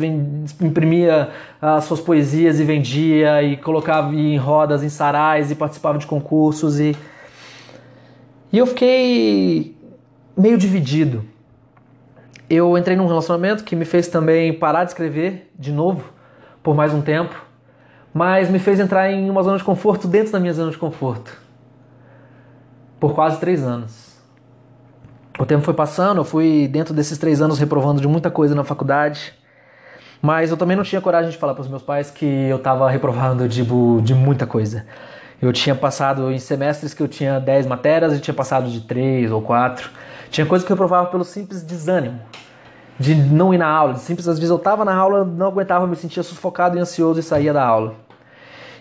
imprimia 0.60 1.30
as 1.62 1.84
suas 1.84 2.02
poesias 2.02 2.60
e 2.60 2.64
vendia, 2.64 3.44
e 3.44 3.56
colocava 3.56 4.16
em 4.16 4.36
rodas, 4.38 4.82
em 4.82 4.90
sarais, 4.90 5.52
e 5.52 5.56
participava 5.56 6.00
de 6.00 6.08
concursos. 6.08 6.80
E, 6.80 6.98
e 8.52 8.58
eu 8.58 8.66
fiquei 8.66 9.77
meio 10.38 10.58
dividido. 10.58 11.26
Eu 12.50 12.78
entrei 12.78 12.96
num 12.96 13.08
relacionamento 13.08 13.64
que 13.64 13.76
me 13.76 13.84
fez 13.84 14.08
também 14.08 14.54
parar 14.54 14.84
de 14.84 14.92
escrever 14.92 15.52
de 15.58 15.72
novo 15.72 16.14
por 16.64 16.76
mais 16.76 16.94
um 16.94 17.02
tempo, 17.02 17.36
mas 18.14 18.50
me 18.50 18.60
fez 18.60 18.80
entrar 18.80 19.12
em 19.12 19.30
uma 19.30 19.44
zona 19.44 19.58
de 19.58 19.64
conforto 19.64 20.08
dentro 20.08 20.32
da 20.32 20.40
minha 20.40 20.54
zona 20.54 20.72
de 20.72 20.78
conforto 20.78 21.48
por 23.00 23.14
quase 23.14 23.40
três 23.40 23.64
anos. 23.64 24.16
O 25.40 25.46
tempo 25.46 25.64
foi 25.64 25.74
passando, 25.74 26.20
eu 26.20 26.26
fui 26.26 26.68
dentro 26.68 26.94
desses 26.94 27.18
três 27.18 27.42
anos 27.42 27.60
reprovando 27.60 28.02
de 28.02 28.08
muita 28.08 28.32
coisa 28.32 28.56
na 28.56 28.64
faculdade. 28.64 29.34
Mas 30.20 30.50
eu 30.50 30.58
também 30.58 30.76
não 30.76 30.84
tinha 30.84 31.00
coragem 31.00 31.30
de 31.30 31.38
falar 31.38 31.54
para 31.54 31.62
os 31.62 31.68
meus 31.68 31.84
pais 31.84 32.10
que 32.10 32.26
eu 32.26 32.58
estava 32.58 32.90
reprovando 32.90 33.48
de, 33.48 33.64
de 34.02 34.16
muita 34.16 34.48
coisa. 34.48 34.86
Eu 35.40 35.54
tinha 35.54 35.76
passado 35.76 36.32
em 36.32 36.40
semestres 36.40 36.92
que 36.96 37.04
eu 37.04 37.08
tinha 37.08 37.40
10 37.40 37.68
matérias 37.68 38.14
e 38.14 38.20
tinha 38.20 38.34
passado 38.34 38.68
de 38.68 38.82
3 38.82 39.32
ou 39.32 39.44
4. 39.44 39.92
Tinha 40.30 40.46
coisas 40.46 40.66
que 40.66 40.72
eu 40.72 40.76
reprovava 40.76 41.08
pelo 41.08 41.24
simples 41.24 41.64
desânimo 41.64 42.20
de 43.00 43.16
não 43.16 43.54
ir 43.54 43.58
na 43.58 43.68
aula. 43.68 43.94
De 43.94 44.00
simples, 44.00 44.28
às 44.28 44.38
vezes 44.38 44.50
eu 44.50 44.58
estava 44.58 44.84
na 44.84 44.94
aula, 44.96 45.24
não 45.24 45.48
aguentava, 45.48 45.86
me 45.86 45.96
sentia 45.96 46.24
sufocado 46.24 46.78
e 46.78 46.80
ansioso 46.80 47.20
e 47.20 47.24
saía 47.24 47.54
da 47.54 47.64
aula. 47.64 47.96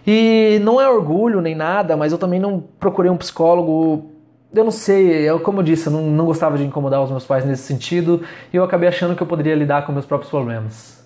E 0.07 0.61
não 0.62 0.81
é 0.81 0.88
orgulho 0.88 1.41
nem 1.41 1.55
nada, 1.55 1.97
mas 1.97 2.12
eu 2.12 2.19
também 2.19 2.38
não 2.38 2.62
procurei 2.79 3.11
um 3.11 3.17
psicólogo. 3.17 4.11
Eu 4.55 4.65
não 4.65 4.71
sei, 4.71 5.29
eu, 5.29 5.41
como 5.41 5.59
eu 5.59 5.62
disse, 5.65 5.88
eu 5.88 5.93
não, 5.93 6.03
não 6.03 6.25
gostava 6.25 6.57
de 6.57 6.65
incomodar 6.65 7.03
os 7.03 7.11
meus 7.11 7.25
pais 7.25 7.45
nesse 7.45 7.65
sentido 7.65 8.23
e 8.53 8.57
eu 8.57 8.65
acabei 8.65 8.88
achando 8.88 9.15
que 9.15 9.23
eu 9.23 9.26
poderia 9.26 9.55
lidar 9.55 9.85
com 9.85 9.93
meus 9.93 10.07
próprios 10.07 10.31
problemas. 10.31 11.05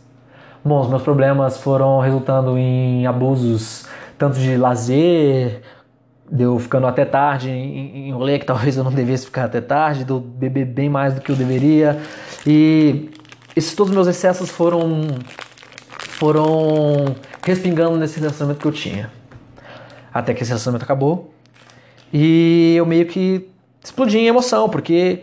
Bom, 0.63 0.79
os 0.81 0.89
meus 0.89 1.03
problemas 1.03 1.57
foram 1.57 2.01
resultando 2.01 2.59
em 2.59 3.07
abusos 3.07 3.89
tanto 4.19 4.39
de 4.39 4.59
lazer, 4.59 5.63
de 6.31 6.45
eu 6.45 6.59
ficando 6.59 6.87
até 6.87 7.05
tarde 7.05 7.51
em, 7.51 8.09
em 8.09 8.13
rolê 8.13 8.39
que 8.39 8.47
talvez 8.47 8.77
eu 8.77 8.85
não 8.85 8.93
devesse 8.93 9.27
ficar 9.27 9.45
até 9.45 9.61
tarde, 9.61 10.05
de 10.05 10.19
beber 10.19 10.65
bem 10.65 10.89
mais 10.89 11.15
do 11.15 11.21
que 11.21 11.31
eu 11.31 11.37
deveria. 11.37 12.01
E 12.47 13.11
esses 13.57 13.75
todos 13.75 13.91
os 13.91 13.95
meus 13.95 14.07
excessos 14.07 14.49
foram 14.51 15.09
foram 16.21 17.17
respingando 17.43 17.97
nesse 17.97 18.21
relacionamento 18.21 18.61
que 18.61 18.67
eu 18.67 18.73
tinha. 18.73 19.11
Até 20.13 20.35
que 20.35 20.43
esse 20.43 20.51
relacionamento 20.51 20.85
acabou. 20.85 21.33
E 22.13 22.75
eu 22.77 22.85
meio 22.85 23.07
que 23.07 23.49
explodi 23.83 24.19
em 24.19 24.27
emoção, 24.27 24.69
porque 24.69 25.23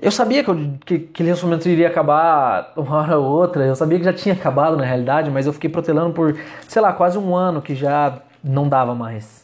eu 0.00 0.10
sabia 0.10 0.42
que, 0.42 0.50
eu, 0.50 0.56
que, 0.84 1.22
relacionamento 1.22 1.68
iria 1.68 1.86
acabar 1.86 2.72
uma 2.76 2.96
hora 2.96 3.18
ou 3.18 3.24
outra, 3.24 3.64
eu 3.64 3.76
sabia 3.76 3.98
que 3.98 4.04
já 4.04 4.12
tinha 4.12 4.34
acabado 4.34 4.76
na 4.76 4.84
realidade, 4.84 5.30
mas 5.30 5.46
eu 5.46 5.52
fiquei 5.52 5.70
protelando 5.70 6.12
por, 6.12 6.36
sei 6.66 6.82
lá, 6.82 6.92
quase 6.92 7.16
um 7.16 7.36
ano 7.36 7.62
que 7.62 7.74
já 7.74 8.18
não 8.42 8.68
dava 8.68 8.94
mais. 8.94 9.43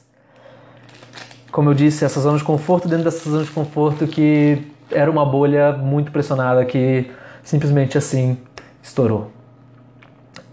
Como 1.50 1.70
eu 1.70 1.74
disse, 1.74 2.04
essa 2.04 2.20
zona 2.20 2.38
de 2.38 2.44
conforto 2.44 2.88
dentro 2.88 3.04
dessa 3.04 3.28
zona 3.28 3.44
de 3.44 3.50
conforto 3.50 4.06
que 4.06 4.62
era 4.90 5.10
uma 5.10 5.24
bolha 5.24 5.72
muito 5.72 6.10
pressionada 6.10 6.64
que 6.64 7.10
simplesmente 7.42 7.96
assim 7.98 8.38
estourou. 8.82 9.30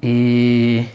E, 0.02 0.86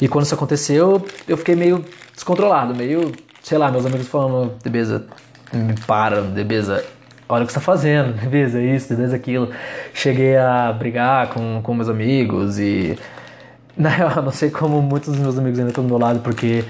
e 0.00 0.08
quando 0.08 0.24
isso 0.24 0.34
aconteceu, 0.34 1.04
eu 1.26 1.36
fiquei 1.36 1.54
meio 1.54 1.84
descontrolado, 2.12 2.74
meio, 2.74 3.12
sei 3.42 3.58
lá, 3.58 3.70
meus 3.70 3.86
amigos 3.86 4.08
falando, 4.08 4.52
Debeza, 4.62 5.06
me 5.52 5.74
para, 5.86 6.20
Debeza, 6.20 6.84
olha 7.28 7.44
o 7.44 7.46
que 7.46 7.52
você 7.52 7.58
está 7.58 7.72
fazendo, 7.72 8.12
Debeza, 8.20 8.60
isso, 8.60 8.88
Debeza, 8.88 9.16
aquilo. 9.16 9.50
Cheguei 9.92 10.36
a 10.36 10.72
brigar 10.72 11.28
com, 11.28 11.60
com 11.62 11.74
meus 11.74 11.88
amigos 11.88 12.58
e, 12.58 12.98
na 13.76 13.88
real, 13.88 14.22
não 14.22 14.32
sei 14.32 14.50
como 14.50 14.80
muitos 14.82 15.10
dos 15.10 15.20
meus 15.20 15.38
amigos 15.38 15.58
ainda 15.58 15.70
estão 15.70 15.84
do 15.84 15.88
meu 15.88 15.98
lado, 15.98 16.20
porque 16.20 16.64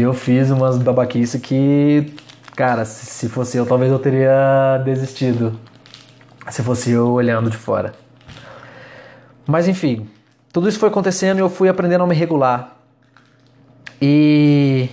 eu 0.00 0.12
fiz 0.12 0.50
umas 0.50 0.78
babaquices 0.78 1.40
que, 1.40 2.14
cara, 2.54 2.84
se 2.84 3.28
fosse 3.28 3.56
eu, 3.56 3.66
talvez 3.66 3.90
eu 3.90 3.98
teria 3.98 4.82
desistido. 4.84 5.58
Se 6.50 6.62
fosse 6.62 6.90
eu 6.90 7.12
olhando 7.12 7.50
de 7.50 7.56
fora. 7.56 7.92
Mas 9.46 9.68
enfim, 9.68 10.08
tudo 10.52 10.68
isso 10.68 10.78
foi 10.78 10.88
acontecendo 10.88 11.38
e 11.38 11.40
eu 11.40 11.48
fui 11.48 11.68
aprendendo 11.68 12.04
a 12.04 12.06
me 12.06 12.14
regular. 12.14 12.76
E. 14.00 14.88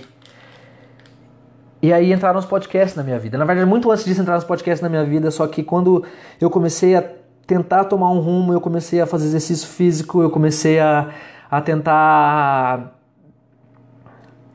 E 1.82 1.92
aí 1.92 2.12
entraram 2.12 2.38
os 2.38 2.46
podcasts 2.46 2.96
na 2.96 3.02
minha 3.02 3.18
vida. 3.18 3.36
Na 3.36 3.44
verdade, 3.44 3.68
muito 3.68 3.90
antes 3.90 4.04
disso 4.04 4.22
entraram 4.22 4.38
os 4.38 4.44
podcasts 4.44 4.80
na 4.80 4.88
minha 4.88 5.04
vida, 5.04 5.30
só 5.30 5.46
que 5.46 5.62
quando 5.62 6.02
eu 6.40 6.48
comecei 6.48 6.96
a 6.96 7.04
tentar 7.46 7.84
tomar 7.84 8.10
um 8.10 8.20
rumo, 8.20 8.52
eu 8.54 8.60
comecei 8.60 9.00
a 9.00 9.06
fazer 9.06 9.26
exercício 9.26 9.68
físico, 9.68 10.22
eu 10.22 10.30
comecei 10.30 10.80
a, 10.80 11.10
a 11.50 11.60
tentar 11.60 12.94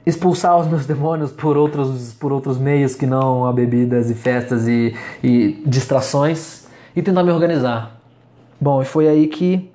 expulsar 0.10 0.58
os 0.58 0.68
meus 0.68 0.86
demônios 0.86 1.32
por 1.32 1.58
outros, 1.58 2.14
por 2.14 2.32
outros 2.32 2.58
meios 2.58 2.96
que 2.96 3.06
não 3.06 3.46
a 3.46 3.54
bebidas 3.54 4.10
e 4.10 4.14
festas 4.14 4.68
e, 4.68 4.96
e 5.24 5.62
distrações 5.66 6.68
e 6.96 7.02
tentar 7.02 7.24
me 7.24 7.32
organizar. 7.32 8.00
Bom, 8.60 8.82
e 8.82 8.86
foi 8.86 9.08
aí 9.08 9.28
que 9.28 9.72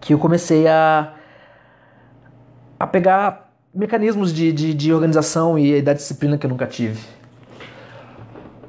que 0.00 0.14
eu 0.14 0.18
comecei 0.18 0.66
a, 0.66 1.12
a 2.78 2.86
pegar 2.86 3.52
mecanismos 3.72 4.32
de, 4.32 4.50
de, 4.50 4.72
de 4.72 4.92
organização 4.92 5.58
e 5.58 5.82
da 5.82 5.92
disciplina 5.92 6.38
que 6.38 6.46
eu 6.46 6.50
nunca 6.50 6.66
tive. 6.66 6.98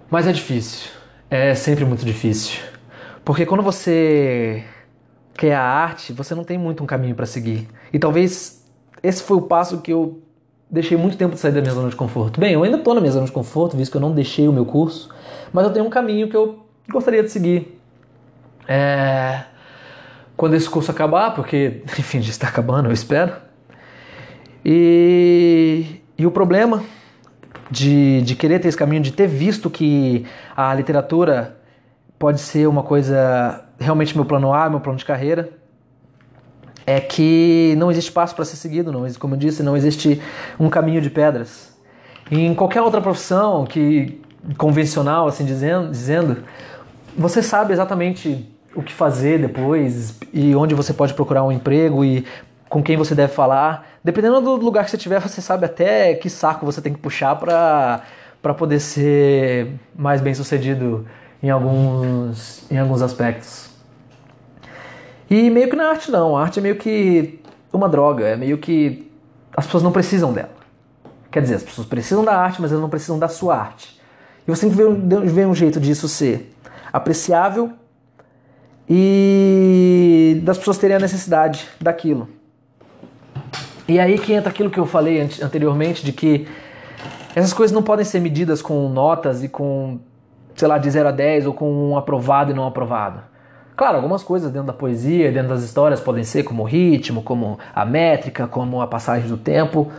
Mas 0.10 0.28
é 0.28 0.34
difícil, 0.34 0.92
é 1.30 1.56
sempre 1.56 1.86
muito 1.86 2.06
difícil. 2.06 2.60
Porque 3.24 3.46
quando 3.46 3.64
você 3.64 4.64
quer 5.34 5.56
a 5.56 5.64
arte, 5.64 6.12
você 6.12 6.36
não 6.36 6.44
tem 6.44 6.58
muito 6.58 6.84
um 6.84 6.86
caminho 6.86 7.16
para 7.16 7.26
seguir. 7.26 7.68
E 7.94 7.98
talvez 7.98 8.68
esse 9.02 9.24
foi 9.24 9.38
o 9.38 9.42
passo 9.42 9.80
que 9.80 9.94
eu 9.94 10.22
deixei 10.72 10.98
muito 10.98 11.18
tempo 11.18 11.36
de 11.36 11.40
sair 11.42 11.52
da 11.52 11.62
minha 11.62 11.74
zona 11.74 11.90
de 11.90 11.96
conforto. 11.96 12.40
Bem, 12.40 12.54
eu 12.54 12.64
ainda 12.64 12.78
estou 12.78 12.94
na 12.94 13.02
minha 13.02 13.12
zona 13.12 13.26
de 13.26 13.32
conforto, 13.32 13.76
visto 13.76 13.92
que 13.92 13.98
eu 13.98 14.02
não 14.02 14.14
deixei 14.14 14.48
o 14.48 14.54
meu 14.54 14.66
curso, 14.66 15.10
mas 15.52 15.66
eu 15.66 15.74
tenho 15.74 15.86
um 15.86 15.90
caminho 15.90 16.30
que 16.30 16.36
eu 16.36 16.66
gostaria 16.90 17.22
de 17.22 17.30
seguir. 17.30 17.78
É 18.68 19.52
quando 20.42 20.56
esse 20.56 20.68
curso 20.68 20.90
acabar, 20.90 21.36
porque, 21.36 21.84
enfim, 22.00 22.20
já 22.20 22.32
está 22.32 22.48
acabando, 22.48 22.90
eu 22.90 22.92
espero. 22.92 23.32
E, 24.66 26.02
e 26.18 26.26
o 26.26 26.32
problema 26.32 26.84
de, 27.70 28.24
de 28.24 28.36
querer 28.36 28.58
ter 28.58 28.68
esse 28.68 28.78
caminho, 28.78 29.04
de 29.04 29.12
ter 29.12 29.28
visto 29.28 29.70
que 29.70 30.26
a 30.58 30.74
literatura 30.74 31.58
pode 32.18 32.42
ser 32.42 32.68
uma 32.68 32.82
coisa 32.82 33.64
realmente 33.80 34.16
meu 34.16 34.26
plano 34.26 34.52
A, 34.52 34.68
meu 34.68 34.80
plano 34.80 34.98
de 34.98 35.06
carreira, 35.06 35.48
é 36.96 37.00
que 37.00 37.76
não 37.78 37.90
existe 37.92 38.12
passo 38.12 38.36
para 38.36 38.46
ser 38.46 38.56
seguido, 38.56 38.92
não, 38.92 39.06
como 39.20 39.36
eu 39.36 39.40
disse, 39.40 39.64
não 39.64 39.76
existe 39.76 40.22
um 40.60 40.70
caminho 40.70 41.02
de 41.02 41.10
pedras. 41.10 41.72
Em 42.30 42.54
qualquer 42.54 42.82
outra 42.82 43.02
profissão 43.02 43.66
que 43.66 44.22
convencional, 44.58 45.28
assim 45.28 45.46
dizendo, 45.46 45.92
dizendo, 45.92 46.44
você 47.18 47.42
sabe 47.42 47.74
exatamente 47.74 48.50
o 48.76 48.82
que 48.82 48.94
fazer 48.94 49.40
depois 49.40 50.16
e 50.34 50.56
onde 50.56 50.74
você 50.74 50.94
pode 50.94 51.14
procurar 51.14 51.44
um 51.44 51.52
emprego 51.52 52.04
e 52.06 52.26
com 52.70 52.82
quem 52.82 52.96
você 52.96 53.14
deve 53.14 53.34
falar. 53.34 53.88
Dependendo 54.04 54.40
do 54.42 54.56
lugar 54.56 54.86
que 54.86 54.92
você 54.92 54.98
tiver, 54.98 55.20
você 55.22 55.42
sabe 55.42 55.66
até 55.66 56.14
que 56.16 56.30
saco 56.30 56.66
você 56.66 56.82
tem 56.82 56.94
que 56.94 57.00
puxar 57.00 57.36
para 57.36 58.02
para 58.42 58.56
poder 58.56 58.80
ser 58.80 59.72
mais 59.96 60.20
bem 60.20 60.34
sucedido 60.34 61.06
em 61.44 61.50
alguns, 61.50 62.64
em 62.72 62.78
alguns 62.80 63.02
aspectos. 63.02 63.71
E 65.32 65.50
meio 65.50 65.70
que 65.70 65.78
na 65.78 65.88
arte 65.88 66.12
não, 66.12 66.36
a 66.36 66.42
arte 66.42 66.60
é 66.60 66.62
meio 66.62 66.76
que 66.76 67.40
uma 67.72 67.88
droga, 67.88 68.26
é 68.26 68.36
meio 68.36 68.58
que 68.58 69.10
as 69.56 69.66
pessoas 69.66 69.82
não 69.82 69.90
precisam 69.90 70.34
dela. 70.34 70.52
Quer 71.32 71.42
dizer, 71.42 71.56
as 71.56 71.64
pessoas 71.64 71.88
precisam 71.88 72.26
da 72.26 72.38
arte, 72.38 72.62
mas 72.62 72.70
elas 72.70 72.82
não 72.82 72.90
precisam 72.90 73.18
da 73.18 73.30
sua 73.30 73.56
arte. 73.56 73.98
E 74.46 74.52
você 74.52 74.68
tem 74.68 74.76
que 74.76 75.32
ver 75.32 75.48
um 75.48 75.56
jeito 75.56 75.80
disso 75.80 76.10
ser 76.10 76.54
apreciável 76.92 77.72
e 78.90 80.42
das 80.44 80.58
pessoas 80.58 80.78
terem 80.78 80.98
a 80.98 81.00
necessidade 81.00 81.66
daquilo. 81.80 82.28
E 83.88 84.02
aí 84.02 84.20
que 84.20 84.34
entra 84.34 84.50
aquilo 84.50 84.70
que 84.70 84.80
eu 84.82 84.86
falei 84.86 85.22
anteriormente 85.42 86.04
de 86.04 86.12
que 86.12 86.46
essas 87.34 87.54
coisas 87.54 87.74
não 87.74 87.82
podem 87.82 88.04
ser 88.04 88.20
medidas 88.20 88.62
com 88.62 88.90
notas 88.90 89.46
e 89.46 89.48
com, 89.48 89.98
sei 90.58 90.68
lá, 90.68 90.78
de 90.78 90.90
0 90.90 91.08
a 91.08 91.12
10 91.14 91.48
ou 91.48 91.54
com 91.54 91.72
um 91.92 91.98
aprovado 91.98 92.52
e 92.52 92.54
não 92.54 92.68
aprovado. 92.68 93.31
Claro, 93.76 93.96
algumas 93.96 94.22
coisas 94.24 94.52
dentro 94.52 94.68
da 94.68 94.74
poesia, 94.74 95.32
dentro 95.32 95.50
das 95.50 95.64
histórias 95.64 96.00
podem 96.00 96.24
ser 96.24 96.44
como 96.44 96.64
o 96.64 96.66
ritmo, 96.66 97.24
como 97.24 97.58
a 97.74 97.86
métrica, 97.86 98.48
como 98.48 98.82
a 98.82 98.88
passagem 98.88 99.28
do 99.28 99.38
tempo, 99.38 99.92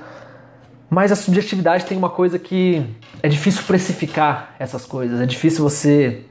mas 0.88 1.11
a 1.11 1.16
subjetividade 1.16 1.87
tem 1.87 1.96
uma 1.96 2.11
coisa 2.11 2.38
que 2.38 2.85
é 3.22 3.28
difícil 3.28 3.62
precificar 3.66 4.54
essas 4.58 4.85
coisas, 4.85 5.20
é 5.20 5.26
difícil 5.26 5.64
você 5.64 6.24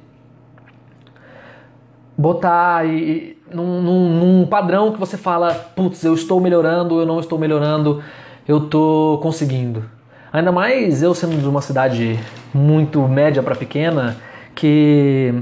botar 2.16 2.86
e, 2.86 3.38
num, 3.52 3.82
num, 3.82 4.20
num, 4.20 4.46
padrão 4.46 4.92
que 4.92 5.00
você 5.00 5.18
fala, 5.18 5.54
putz, 5.54 6.04
eu 6.04 6.14
estou 6.14 6.40
melhorando, 6.40 7.00
eu 7.00 7.06
não 7.06 7.20
estou 7.20 7.40
melhorando, 7.40 8.04
eu 8.48 8.60
estou 8.60 9.18
conseguindo. 9.18 9.84
Ainda 10.32 10.52
mais 10.52 11.02
eu 11.02 11.14
sendo 11.16 11.42
de 11.42 11.48
uma 11.48 11.62
cidade 11.62 12.20
muito 12.54 13.02
média 13.08 13.42
para 13.42 13.56
pequena, 13.56 14.18
que 14.54 15.34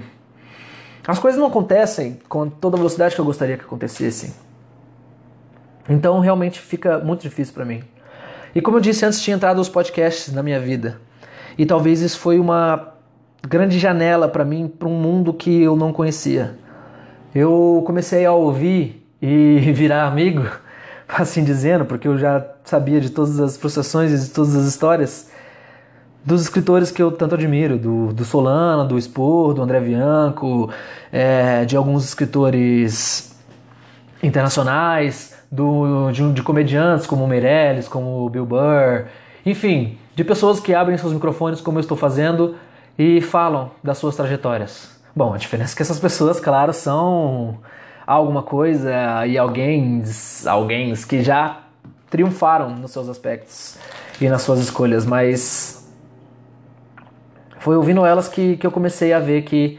as 1.08 1.20
coisas 1.20 1.40
não 1.40 1.48
acontecem 1.48 2.20
com 2.28 2.50
toda 2.50 2.76
a 2.76 2.78
velocidade 2.78 3.16
que 3.16 3.22
eu 3.22 3.26
gostaria 3.26 3.58
que 3.58 3.64
acontecessem. 3.64 4.34
Então 5.90 6.20
realmente 6.20 6.60
fica 6.60 7.00
muito 7.00 7.22
difícil 7.22 7.54
para 7.54 7.66
mim. 7.66 7.84
E 8.54 8.62
como 8.62 8.78
eu 8.78 8.82
disse 8.82 9.06
antes, 9.06 9.22
tinha 9.22 9.36
entrado 9.36 9.60
os 9.60 9.70
podcasts 9.70 10.34
na 10.34 10.44
minha 10.44 10.60
vida. 10.60 11.00
E 11.58 11.66
talvez 11.66 12.02
isso 12.02 12.20
foi 12.20 12.40
uma 12.40 12.94
grande 13.48 13.80
janela 13.80 14.28
para 14.28 14.46
mim 14.46 14.68
para 14.68 14.88
um 14.88 15.00
mundo 15.00 15.34
que 15.34 15.62
eu 15.62 15.76
não 15.76 15.92
conhecia 15.94 16.58
eu 17.34 17.84
comecei 17.86 18.26
a 18.26 18.34
ouvir 18.34 19.06
e 19.22 19.60
virar 19.74 20.06
amigo, 20.06 20.46
assim 21.08 21.44
dizendo, 21.44 21.86
porque 21.86 22.08
eu 22.08 22.18
já 22.18 22.46
sabia 22.64 23.00
de 23.00 23.10
todas 23.10 23.40
as 23.40 23.58
frustrações 23.58 24.12
e 24.12 24.28
de 24.28 24.32
todas 24.32 24.56
as 24.56 24.66
histórias 24.66 25.29
dos 26.30 26.44
escritores 26.44 26.92
que 26.92 27.02
eu 27.02 27.12
tanto 27.12 27.34
admiro, 27.34 27.76
do, 27.76 28.14
do 28.14 28.24
Solano, 28.24 28.88
do 28.88 29.02
Spor, 29.02 29.56
do 29.56 29.64
André 29.64 29.80
Bianco, 29.80 30.70
é, 31.12 31.66
de 31.66 31.76
alguns 31.76 32.06
escritores 32.06 33.36
internacionais, 34.22 35.36
do, 35.52 36.12
de, 36.12 36.32
de 36.32 36.44
comediantes 36.44 37.08
como 37.08 37.24
o 37.24 37.28
Meirelles, 37.28 37.88
como 37.88 38.28
o 38.28 38.30
Bill 38.30 38.46
Burr, 38.46 39.08
enfim, 39.44 39.98
de 40.16 40.24
pessoas 40.24 40.60
que 40.60 40.76
abrem 40.76 40.96
seus 41.00 41.14
microfones 41.14 41.62
como 41.62 41.80
eu 41.80 41.82
estou 41.82 41.98
fazendo 41.98 42.56
e 42.98 43.22
falam 43.22 43.72
das 43.84 43.98
suas 43.98 44.16
trajetórias. 44.16 45.02
Bom, 45.16 45.34
a 45.34 45.38
diferença 45.38 45.74
é 45.74 45.76
que 45.76 45.82
essas 45.82 46.00
pessoas, 46.00 46.40
claro, 46.40 46.72
são 46.74 47.58
alguma 48.06 48.44
coisa 48.44 49.26
e 49.26 49.36
alguém, 49.36 50.04
alguém 50.46 50.94
que 50.94 51.24
já 51.24 51.62
triunfaram 52.08 52.70
nos 52.76 52.92
seus 52.92 53.10
aspectos 53.10 53.78
e 54.22 54.30
nas 54.30 54.44
suas 54.44 54.60
escolhas, 54.60 55.08
mas 55.08 55.79
foi 57.70 57.78
ouvindo 57.78 58.04
elas 58.04 58.28
que, 58.28 58.58
que 58.58 58.66
eu 58.66 58.72
comecei 58.72 59.14
a 59.14 59.20
ver 59.20 59.44
que 59.44 59.78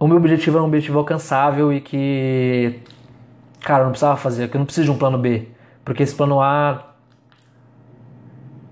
o 0.00 0.06
meu 0.06 0.16
objetivo 0.16 0.56
é 0.56 0.62
um 0.62 0.64
objetivo 0.64 0.98
alcançável 0.98 1.70
e 1.70 1.82
que, 1.82 2.80
cara, 3.60 3.80
eu 3.80 3.84
não 3.84 3.90
precisava 3.90 4.16
fazer, 4.16 4.48
que 4.48 4.56
eu 4.56 4.58
não 4.58 4.64
preciso 4.64 4.86
de 4.86 4.90
um 4.92 4.96
plano 4.96 5.18
B, 5.18 5.48
porque 5.84 6.02
esse 6.02 6.14
plano 6.14 6.40
A 6.40 6.94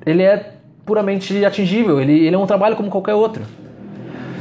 ele 0.06 0.22
é 0.22 0.54
puramente 0.86 1.44
atingível, 1.44 2.00
ele, 2.00 2.24
ele 2.24 2.34
é 2.34 2.38
um 2.38 2.46
trabalho 2.46 2.74
como 2.74 2.88
qualquer 2.88 3.12
outro. 3.12 3.42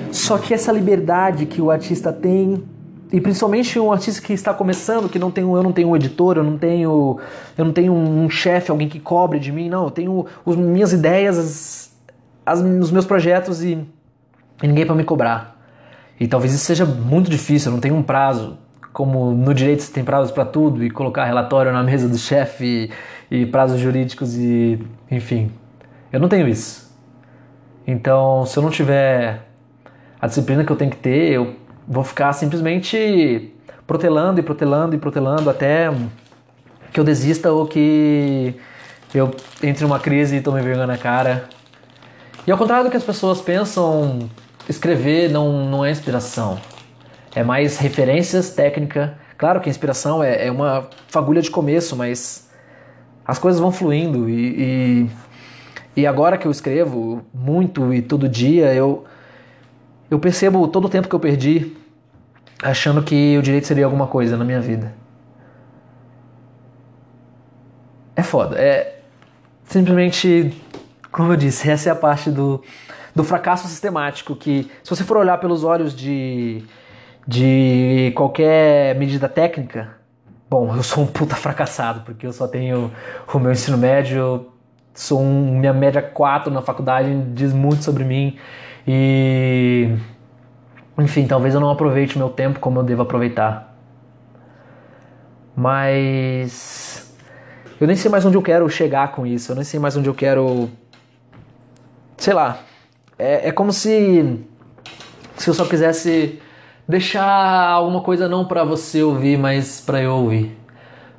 Só 0.09 0.37
que 0.37 0.53
essa 0.53 0.71
liberdade 0.71 1.45
que 1.45 1.61
o 1.61 1.69
artista 1.69 2.13
tem 2.13 2.63
e 3.11 3.19
principalmente 3.19 3.77
um 3.77 3.91
artista 3.91 4.25
que 4.25 4.31
está 4.31 4.53
começando, 4.53 5.09
que 5.09 5.19
não 5.19 5.31
tem, 5.31 5.43
eu 5.43 5.61
não 5.61 5.73
tenho 5.73 5.89
um 5.89 5.97
editor, 5.97 6.37
eu 6.37 6.45
não 6.45 6.57
tenho, 6.57 7.19
eu 7.57 7.65
não 7.65 7.73
tenho 7.73 7.91
um 7.91 8.29
chefe, 8.29 8.71
alguém 8.71 8.87
que 8.87 9.01
cobre 9.01 9.37
de 9.37 9.51
mim, 9.51 9.67
não, 9.67 9.83
eu 9.83 9.91
tenho 9.91 10.25
as 10.47 10.55
minhas 10.55 10.93
ideias, 10.93 11.37
as, 11.37 11.94
as, 12.45 12.59
os 12.59 12.91
meus 12.91 13.05
projetos 13.05 13.63
e, 13.63 13.85
e 14.61 14.67
ninguém 14.67 14.85
para 14.85 14.95
me 14.95 15.03
cobrar. 15.03 15.55
E 16.19 16.27
talvez 16.27 16.53
isso 16.53 16.63
seja 16.63 16.85
muito 16.85 17.29
difícil, 17.29 17.71
não 17.71 17.79
tenho 17.79 17.95
um 17.95 18.03
prazo, 18.03 18.57
como 18.93 19.31
no 19.31 19.53
direito 19.53 19.83
você 19.83 19.91
tem 19.91 20.03
prazos 20.03 20.31
para 20.31 20.45
tudo 20.45 20.83
e 20.83 20.89
colocar 20.89 21.25
relatório 21.25 21.71
na 21.73 21.83
mesa 21.83 22.07
do 22.07 22.17
chefe 22.19 22.89
e, 23.29 23.41
e 23.41 23.45
prazos 23.45 23.79
jurídicos 23.79 24.35
e 24.37 24.79
enfim. 25.11 25.51
Eu 26.11 26.19
não 26.19 26.29
tenho 26.29 26.47
isso. 26.47 26.85
Então, 27.85 28.45
se 28.45 28.57
eu 28.57 28.63
não 28.63 28.69
tiver 28.69 29.41
a 30.19 30.27
disciplina 30.27 30.63
que 30.63 30.71
eu 30.71 30.75
tenho 30.75 30.89
que 30.89 30.97
ter, 30.97 31.33
eu 31.33 31.55
vou 31.87 32.03
ficar 32.03 32.33
simplesmente 32.33 33.53
protelando 33.85 34.39
e 34.39 34.43
protelando 34.43 34.95
e 34.95 34.97
protelando 34.97 35.49
até 35.49 35.91
que 36.91 36.99
eu 36.99 37.03
desista 37.03 37.51
ou 37.51 37.67
que 37.67 38.55
eu 39.13 39.31
entre 39.61 39.83
numa 39.83 39.99
crise 39.99 40.37
e 40.37 40.41
tome 40.41 40.61
vergonha 40.61 40.87
na 40.87 40.97
cara. 40.97 41.47
E 42.45 42.51
ao 42.51 42.57
contrário 42.57 42.85
do 42.85 42.91
que 42.91 42.97
as 42.97 43.03
pessoas 43.03 43.41
pensam, 43.41 44.29
escrever 44.69 45.29
não, 45.29 45.65
não 45.67 45.85
é 45.85 45.91
inspiração. 45.91 46.59
É 47.33 47.43
mais 47.43 47.77
referências, 47.77 48.51
técnica. 48.51 49.17
Claro 49.37 49.59
que 49.59 49.69
a 49.69 49.71
inspiração 49.71 50.23
é, 50.23 50.47
é 50.47 50.51
uma 50.51 50.87
fagulha 51.07 51.41
de 51.41 51.49
começo, 51.49 51.95
mas 51.95 52.49
as 53.25 53.39
coisas 53.39 53.59
vão 53.59 53.71
fluindo 53.71 54.29
e, 54.29 55.07
e, 55.95 56.01
e 56.01 56.07
agora 56.07 56.37
que 56.37 56.45
eu 56.45 56.51
escrevo 56.51 57.25
muito 57.33 57.93
e 57.93 58.01
todo 58.01 58.29
dia, 58.29 58.73
eu 58.73 59.05
eu 60.09 60.19
percebo 60.19 60.67
todo 60.67 60.85
o 60.85 60.89
tempo 60.89 61.09
que 61.09 61.15
eu 61.15 61.19
perdi 61.19 61.75
achando 62.61 63.01
que 63.01 63.37
o 63.37 63.41
direito 63.41 63.67
seria 63.67 63.85
alguma 63.85 64.07
coisa 64.07 64.37
na 64.37 64.45
minha 64.45 64.61
vida. 64.61 64.93
É 68.15 68.23
foda. 68.23 68.55
É 68.57 68.99
simplesmente, 69.65 70.53
como 71.15 71.31
eu 71.31 71.37
disse, 71.37 71.71
essa 71.71 71.87
é 71.87 71.91
a 71.93 71.95
parte 71.95 72.29
do, 72.29 72.61
do 73.15 73.23
fracasso 73.23 73.69
sistemático 73.69 74.35
que, 74.35 74.69
se 74.83 74.89
você 74.89 75.01
for 75.01 75.15
olhar 75.15 75.37
pelos 75.37 75.63
olhos 75.63 75.95
de, 75.95 76.61
de 77.25 78.11
qualquer 78.17 78.93
medida 78.95 79.29
técnica, 79.29 79.95
bom, 80.49 80.75
eu 80.75 80.83
sou 80.83 81.05
um 81.05 81.07
puta 81.07 81.33
fracassado, 81.33 82.01
porque 82.01 82.27
eu 82.27 82.33
só 82.33 82.49
tenho 82.49 82.91
o 83.33 83.39
meu 83.39 83.53
ensino 83.53 83.77
médio, 83.77 84.47
sou 84.93 85.21
um, 85.21 85.57
minha 85.57 85.71
média 85.71 86.01
4 86.01 86.51
na 86.51 86.61
faculdade, 86.61 87.09
diz 87.33 87.53
muito 87.53 87.81
sobre 87.81 88.03
mim. 88.03 88.37
E 88.85 89.95
enfim, 90.97 91.25
talvez 91.27 91.53
eu 91.53 91.61
não 91.61 91.69
aproveite 91.69 92.17
meu 92.17 92.27
tempo 92.27 92.59
como 92.59 92.79
eu 92.79 92.83
devo 92.83 93.03
aproveitar. 93.03 93.73
Mas 95.55 97.05
eu 97.79 97.87
nem 97.87 97.95
sei 97.95 98.09
mais 98.09 98.25
onde 98.25 98.37
eu 98.37 98.41
quero 98.41 98.69
chegar 98.69 99.11
com 99.11 99.25
isso. 99.25 99.51
Eu 99.51 99.55
nem 99.55 99.65
sei 99.65 99.79
mais 99.79 99.97
onde 99.97 100.07
eu 100.07 100.13
quero. 100.13 100.69
Sei 102.17 102.33
lá. 102.33 102.59
É, 103.17 103.49
é 103.49 103.51
como 103.51 103.71
se. 103.71 104.39
Se 105.37 105.49
eu 105.49 105.53
só 105.53 105.65
quisesse 105.65 106.39
deixar 106.87 107.69
alguma 107.69 108.01
coisa 108.01 108.29
não 108.29 108.45
para 108.45 108.63
você 108.63 109.03
ouvir, 109.03 109.37
mas 109.37 109.81
para 109.81 110.01
eu 110.01 110.13
ouvir. 110.13 110.57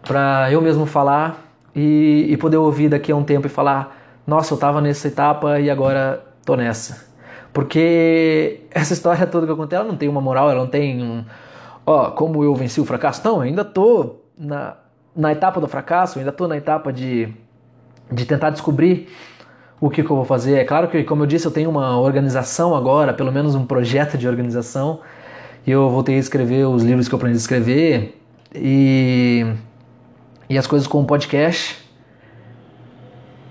Para 0.02 0.50
eu 0.50 0.60
mesmo 0.60 0.86
falar 0.86 1.46
e, 1.74 2.26
e 2.30 2.36
poder 2.36 2.56
ouvir 2.56 2.88
daqui 2.88 3.12
a 3.12 3.16
um 3.16 3.24
tempo 3.24 3.46
e 3.46 3.50
falar: 3.50 3.96
Nossa, 4.26 4.54
eu 4.54 4.58
tava 4.58 4.80
nessa 4.80 5.08
etapa 5.08 5.60
e 5.60 5.70
agora 5.70 6.24
tô 6.44 6.56
nessa. 6.56 7.06
Porque 7.52 8.60
essa 8.70 8.92
história 8.92 9.26
toda 9.26 9.46
que 9.46 9.52
eu 9.52 9.56
contei, 9.56 9.78
ela 9.78 9.88
não 9.88 9.96
tem 9.96 10.08
uma 10.08 10.20
moral, 10.20 10.50
ela 10.50 10.60
não 10.60 10.68
tem 10.68 11.02
um. 11.02 11.24
Ó, 11.84 12.10
como 12.10 12.42
eu 12.42 12.54
venci 12.54 12.80
o 12.80 12.84
fracasso. 12.84 13.22
Não, 13.24 13.36
eu 13.36 13.42
ainda 13.42 13.64
tô 13.64 14.16
na, 14.36 14.76
na 15.14 15.32
etapa 15.32 15.60
do 15.60 15.68
fracasso, 15.68 16.18
eu 16.18 16.20
ainda 16.20 16.32
tô 16.32 16.46
na 16.46 16.56
etapa 16.56 16.92
de, 16.92 17.32
de 18.12 18.24
tentar 18.26 18.50
descobrir 18.50 19.08
o 19.80 19.90
que, 19.90 20.02
que, 20.02 20.10
eu 20.10 20.16
vou 20.16 20.24
fazer. 20.24 20.58
É 20.58 20.64
claro 20.64 20.88
que, 20.88 21.02
como 21.04 21.22
eu 21.22 21.26
disse, 21.26 21.46
eu 21.46 21.50
tenho 21.50 21.68
uma 21.70 21.98
organização 22.00 22.74
agora, 22.74 23.12
pelo 23.12 23.30
menos 23.30 23.54
um 23.54 23.66
projeto 23.66 24.16
de 24.16 24.26
organização, 24.26 25.00
e 25.66 25.70
eu 25.70 25.90
voltei 25.90 26.16
a 26.16 26.18
escrever 26.18 26.66
os 26.66 26.82
livros 26.82 27.08
que 27.08 27.14
eu 27.14 27.16
aprendi 27.16 27.36
a 27.36 27.38
escrever 27.38 28.20
e, 28.54 29.44
e 30.48 30.56
as 30.56 30.66
coisas 30.66 30.88
com 30.88 31.00
o 31.00 31.04
podcast. 31.04 31.84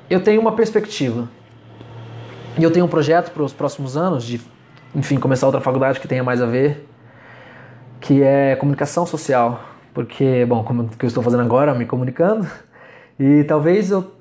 Eu 0.10 0.22
tenho 0.22 0.42
uma 0.42 0.54
perspectiva. 0.54 1.30
E 2.58 2.64
eu 2.64 2.72
tenho 2.72 2.86
um 2.86 2.90
projeto 2.90 3.32
para 3.32 3.44
os 3.44 3.52
próximos 3.52 3.98
anos 3.98 4.24
de, 4.24 4.40
enfim, 4.96 5.18
começar 5.20 5.46
outra 5.46 5.62
faculdade 5.62 6.00
que 6.00 6.08
tenha 6.08 6.24
mais 6.24 6.42
a 6.42 6.46
ver, 6.46 6.88
que 8.00 8.24
é 8.24 8.56
comunicação 8.56 9.06
social, 9.06 9.62
porque, 9.94 10.46
bom, 10.46 10.64
como 10.64 10.90
eu 11.02 11.08
estou 11.08 11.22
fazendo 11.22 11.44
agora, 11.44 11.74
me 11.76 11.86
comunicando, 11.86 12.48
e 13.20 13.44
talvez 13.44 13.92
eu 13.92 14.15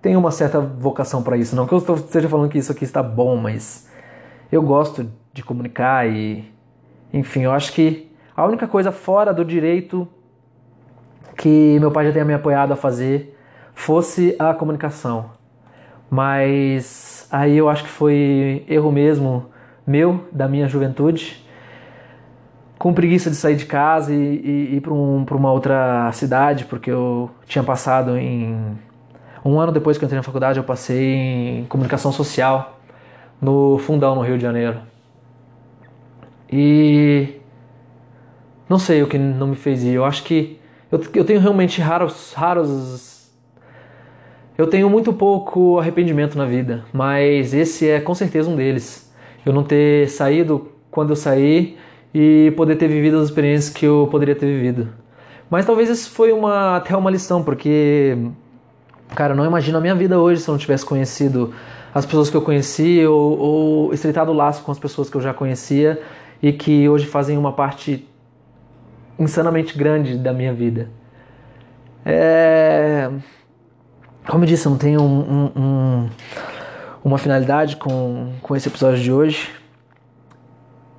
tenha 0.00 0.18
uma 0.18 0.30
certa 0.30 0.60
vocação 0.60 1.22
para 1.22 1.36
isso. 1.36 1.54
Não 1.54 1.66
que 1.66 1.72
eu 1.72 1.78
esteja 1.78 2.28
falando 2.28 2.50
que 2.50 2.58
isso 2.58 2.72
aqui 2.72 2.84
está 2.84 3.02
bom, 3.02 3.36
mas 3.36 3.88
eu 4.50 4.62
gosto 4.62 5.10
de 5.32 5.42
comunicar 5.42 6.08
e, 6.08 6.44
enfim, 7.12 7.42
eu 7.42 7.52
acho 7.52 7.72
que 7.72 8.10
a 8.36 8.44
única 8.44 8.66
coisa 8.66 8.90
fora 8.90 9.32
do 9.32 9.44
direito 9.44 10.08
que 11.36 11.78
meu 11.80 11.90
pai 11.90 12.06
já 12.06 12.12
tenha 12.12 12.24
me 12.24 12.34
apoiado 12.34 12.72
a 12.72 12.76
fazer 12.76 13.38
fosse 13.74 14.36
a 14.38 14.52
comunicação. 14.52 15.30
Mas 16.10 17.20
Aí 17.30 17.56
eu 17.56 17.68
acho 17.68 17.84
que 17.84 17.90
foi 17.90 18.64
erro 18.68 18.90
mesmo 18.90 19.46
meu, 19.86 20.24
da 20.32 20.48
minha 20.48 20.66
juventude, 20.66 21.46
com 22.76 22.92
preguiça 22.92 23.30
de 23.30 23.36
sair 23.36 23.54
de 23.54 23.66
casa 23.66 24.12
e, 24.12 24.16
e 24.16 24.76
ir 24.76 24.80
para 24.80 24.92
um, 24.92 25.24
uma 25.24 25.52
outra 25.52 26.10
cidade, 26.12 26.64
porque 26.64 26.90
eu 26.90 27.30
tinha 27.46 27.62
passado 27.62 28.16
em. 28.16 28.76
Um 29.44 29.58
ano 29.58 29.72
depois 29.72 29.96
que 29.96 30.04
eu 30.04 30.06
entrei 30.06 30.18
na 30.18 30.22
faculdade, 30.22 30.58
eu 30.58 30.64
passei 30.64 31.14
em 31.60 31.64
comunicação 31.64 32.12
social 32.12 32.80
no 33.40 33.78
Fundão, 33.78 34.14
no 34.14 34.22
Rio 34.22 34.36
de 34.36 34.42
Janeiro. 34.42 34.80
E. 36.50 37.36
Não 38.68 38.78
sei 38.78 39.02
o 39.02 39.08
que 39.08 39.18
não 39.18 39.48
me 39.48 39.56
fez 39.56 39.82
ir. 39.82 39.94
Eu 39.94 40.04
acho 40.04 40.22
que 40.22 40.60
eu, 40.92 41.00
eu 41.14 41.24
tenho 41.24 41.40
realmente 41.40 41.80
raros, 41.80 42.32
raros 42.34 43.10
eu 44.60 44.66
tenho 44.66 44.90
muito 44.90 45.10
pouco 45.10 45.78
arrependimento 45.78 46.36
na 46.36 46.44
vida, 46.44 46.84
mas 46.92 47.54
esse 47.54 47.88
é 47.88 47.98
com 47.98 48.14
certeza 48.14 48.50
um 48.50 48.56
deles. 48.56 49.10
Eu 49.44 49.54
não 49.54 49.64
ter 49.64 50.10
saído 50.10 50.68
quando 50.90 51.10
eu 51.10 51.16
saí 51.16 51.78
e 52.14 52.52
poder 52.58 52.76
ter 52.76 52.86
vivido 52.86 53.16
as 53.18 53.24
experiências 53.24 53.72
que 53.72 53.86
eu 53.86 54.06
poderia 54.10 54.34
ter 54.34 54.44
vivido. 54.44 54.88
Mas 55.48 55.64
talvez 55.64 55.88
isso 55.88 56.10
foi 56.10 56.30
uma, 56.30 56.76
até 56.76 56.94
uma 56.94 57.10
lição, 57.10 57.42
porque, 57.42 58.18
cara, 59.14 59.32
eu 59.32 59.36
não 59.36 59.44
imagino 59.44 59.78
a 59.78 59.80
minha 59.80 59.94
vida 59.94 60.18
hoje 60.18 60.40
se 60.40 60.48
eu 60.48 60.52
não 60.52 60.58
tivesse 60.58 60.84
conhecido 60.84 61.52
as 61.94 62.06
pessoas 62.06 62.30
que 62.30 62.36
eu 62.36 62.42
conheci 62.42 63.04
ou, 63.06 63.38
ou 63.38 63.94
estreitado 63.94 64.30
o 64.30 64.34
laço 64.34 64.62
com 64.62 64.70
as 64.70 64.78
pessoas 64.78 65.10
que 65.10 65.16
eu 65.16 65.20
já 65.20 65.34
conhecia 65.34 66.00
e 66.42 66.52
que 66.52 66.88
hoje 66.88 67.06
fazem 67.06 67.36
uma 67.36 67.52
parte 67.52 68.08
insanamente 69.18 69.76
grande 69.76 70.16
da 70.16 70.32
minha 70.32 70.52
vida. 70.52 70.88
É 72.04 73.10
como 74.30 74.44
eu 74.44 74.48
disse, 74.48 74.66
eu 74.66 74.70
não 74.70 74.78
tenho 74.78 75.02
um, 75.02 75.20
um, 75.20 75.52
um, 75.56 76.10
uma 77.02 77.18
finalidade 77.18 77.76
com, 77.76 78.32
com 78.42 78.54
esse 78.54 78.68
episódio 78.68 79.02
de 79.02 79.12
hoje. 79.12 79.50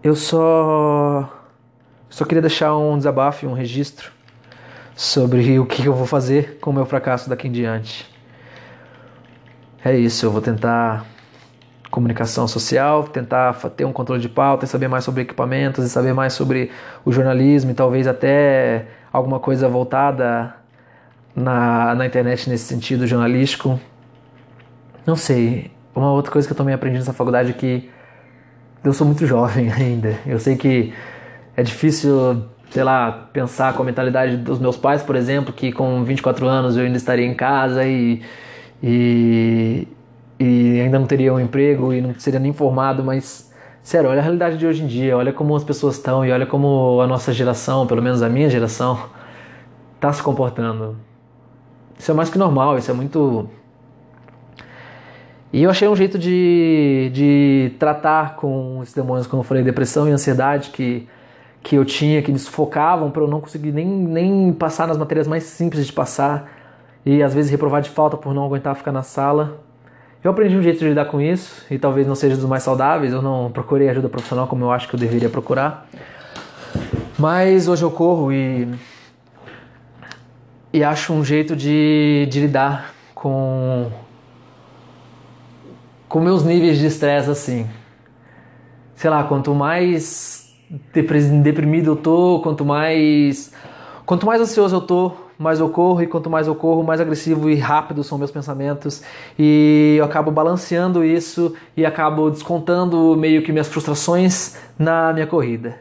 Eu 0.03 0.15
só 0.15 1.29
só 2.09 2.25
queria 2.25 2.41
deixar 2.41 2.75
um 2.75 2.97
desabafo 2.97 3.45
e 3.45 3.47
um 3.47 3.53
registro 3.53 4.11
sobre 4.95 5.59
o 5.59 5.65
que 5.65 5.85
eu 5.85 5.93
vou 5.93 6.05
fazer 6.05 6.57
com 6.59 6.69
o 6.69 6.73
meu 6.73 6.85
fracasso 6.85 7.29
daqui 7.29 7.47
em 7.47 7.51
diante. 7.51 8.09
É 9.83 9.95
isso, 9.97 10.25
eu 10.25 10.31
vou 10.31 10.41
tentar 10.41 11.05
comunicação 11.89 12.47
social, 12.47 13.03
tentar 13.03 13.53
ter 13.75 13.85
um 13.85 13.91
controle 13.91 14.21
de 14.21 14.29
pauta, 14.29 14.65
saber 14.65 14.87
mais 14.87 15.03
sobre 15.03 15.21
equipamentos, 15.23 15.85
e 15.85 15.89
saber 15.89 16.13
mais 16.13 16.33
sobre 16.33 16.71
o 17.03 17.11
jornalismo 17.11 17.71
e 17.71 17.73
talvez 17.73 18.07
até 18.07 18.85
alguma 19.11 19.39
coisa 19.39 19.67
voltada 19.67 20.55
na, 21.35 21.93
na 21.95 22.05
internet 22.05 22.49
nesse 22.49 22.65
sentido 22.65 23.05
jornalístico. 23.05 23.79
Não 25.05 25.15
sei. 25.15 25.71
Uma 25.93 26.11
outra 26.13 26.31
coisa 26.31 26.47
que 26.47 26.53
eu 26.53 26.57
também 26.57 26.73
aprendi 26.73 26.97
nessa 26.97 27.13
faculdade 27.13 27.51
é 27.51 27.53
que 27.53 27.89
eu 28.83 28.93
sou 28.93 29.05
muito 29.05 29.25
jovem 29.27 29.71
ainda. 29.71 30.17
Eu 30.25 30.39
sei 30.39 30.55
que 30.55 30.93
é 31.55 31.63
difícil, 31.63 32.45
sei 32.71 32.83
lá, 32.85 33.27
pensar 33.33 33.73
com 33.73 33.83
a 33.83 33.85
mentalidade 33.85 34.37
dos 34.37 34.57
meus 34.57 34.77
pais, 34.77 35.03
por 35.03 35.17
exemplo, 35.17 35.53
que 35.53 35.73
com 35.73 36.03
24 36.05 36.47
anos 36.47 36.77
eu 36.77 36.85
ainda 36.85 36.97
estaria 36.97 37.25
em 37.25 37.33
casa 37.33 37.85
e, 37.85 38.21
e, 38.81 39.85
e 40.39 40.79
ainda 40.79 40.97
não 40.97 41.05
teria 41.05 41.33
um 41.33 41.39
emprego 41.39 41.93
e 41.93 41.99
não 41.99 42.15
seria 42.17 42.39
nem 42.39 42.53
formado, 42.53 43.03
mas 43.03 43.51
sério, 43.83 44.09
olha 44.09 44.19
a 44.19 44.23
realidade 44.23 44.57
de 44.57 44.65
hoje 44.65 44.83
em 44.83 44.87
dia, 44.87 45.17
olha 45.17 45.33
como 45.33 45.53
as 45.53 45.65
pessoas 45.65 45.97
estão 45.97 46.25
e 46.25 46.31
olha 46.31 46.45
como 46.45 47.01
a 47.01 47.07
nossa 47.07 47.33
geração, 47.33 47.85
pelo 47.85 48.01
menos 48.01 48.21
a 48.23 48.29
minha 48.29 48.49
geração, 48.49 48.97
está 49.95 50.11
se 50.13 50.23
comportando. 50.23 50.95
Isso 51.99 52.09
é 52.09 52.13
mais 52.13 52.29
que 52.29 52.37
normal, 52.37 52.77
isso 52.77 52.89
é 52.89 52.93
muito. 52.93 53.49
E 55.51 55.63
eu 55.63 55.69
achei 55.69 55.89
um 55.89 55.95
jeito 55.95 56.17
de, 56.17 57.11
de 57.13 57.73
tratar 57.77 58.37
com 58.37 58.79
esses 58.81 58.95
demônios, 58.95 59.27
como 59.27 59.41
eu 59.41 59.43
falei, 59.43 59.61
depressão 59.61 60.07
e 60.07 60.11
ansiedade 60.11 60.69
que, 60.69 61.05
que 61.63 61.75
eu 61.75 61.85
tinha, 61.85 62.21
que 62.21 62.31
me 62.31 62.39
sufocavam 62.39 63.11
para 63.11 63.21
eu 63.21 63.27
não 63.27 63.39
conseguir 63.39 63.71
nem, 63.71 63.87
nem 63.87 64.53
passar 64.53 64.87
nas 64.87 64.97
matérias 64.97 65.27
mais 65.27 65.43
simples 65.43 65.85
de 65.85 65.93
passar 65.93 66.49
e 67.05 67.21
às 67.21 67.33
vezes 67.33 67.51
reprovar 67.51 67.81
de 67.81 67.89
falta 67.89 68.17
por 68.17 68.33
não 68.33 68.43
aguentar 68.43 68.75
ficar 68.75 68.91
na 68.91 69.03
sala. 69.03 69.59
Eu 70.23 70.31
aprendi 70.31 70.55
um 70.55 70.61
jeito 70.61 70.79
de 70.79 70.89
lidar 70.89 71.05
com 71.05 71.19
isso 71.19 71.65
e 71.69 71.79
talvez 71.79 72.05
não 72.05 72.15
seja 72.15 72.35
dos 72.35 72.45
mais 72.45 72.63
saudáveis, 72.63 73.11
eu 73.11 73.21
não 73.21 73.51
procurei 73.51 73.89
ajuda 73.89 74.07
profissional 74.07 74.47
como 74.47 74.65
eu 74.65 74.71
acho 74.71 74.87
que 74.87 74.95
eu 74.95 74.99
deveria 74.99 75.29
procurar. 75.29 75.87
Mas 77.17 77.67
hoje 77.67 77.83
eu 77.83 77.91
corro 77.91 78.31
e 78.31 78.67
e 80.73 80.83
acho 80.83 81.11
um 81.11 81.23
jeito 81.23 81.53
de, 81.53 82.27
de 82.29 82.39
lidar 82.39 82.93
com 83.13 83.91
com 86.07 86.19
meus 86.19 86.43
níveis 86.43 86.77
de 86.77 86.85
estresse 86.85 87.29
assim. 87.29 87.69
Sei 88.95 89.09
lá, 89.09 89.23
quanto 89.23 89.55
mais 89.55 90.40
deprimido 90.93 91.91
eu 91.91 91.95
tô, 91.95 92.39
quanto 92.41 92.63
mais 92.63 93.51
quanto 94.05 94.25
mais 94.25 94.41
ansioso 94.41 94.75
eu 94.75 94.81
tô, 94.81 95.11
mais 95.37 95.59
eu 95.59 95.69
corro, 95.69 96.01
e 96.01 96.07
quanto 96.07 96.29
mais 96.29 96.47
eu 96.47 96.53
corro, 96.53 96.83
mais 96.83 97.01
agressivo 97.01 97.49
e 97.49 97.55
rápido 97.55 98.03
são 98.03 98.17
meus 98.17 98.29
pensamentos, 98.29 99.01
e 99.37 99.95
eu 99.97 100.05
acabo 100.05 100.31
balanceando 100.31 101.03
isso 101.03 101.55
e 101.75 101.85
acabo 101.85 102.29
descontando 102.29 103.15
meio 103.17 103.41
que 103.41 103.51
minhas 103.51 103.67
frustrações 103.67 104.57
na 104.77 105.11
minha 105.13 105.25
corrida. 105.25 105.79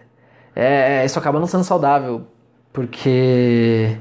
É, 0.55 1.05
isso 1.05 1.19
acaba 1.19 1.39
não 1.39 1.47
sendo 1.47 1.65
saudável, 1.65 2.23
porque, 2.73 3.97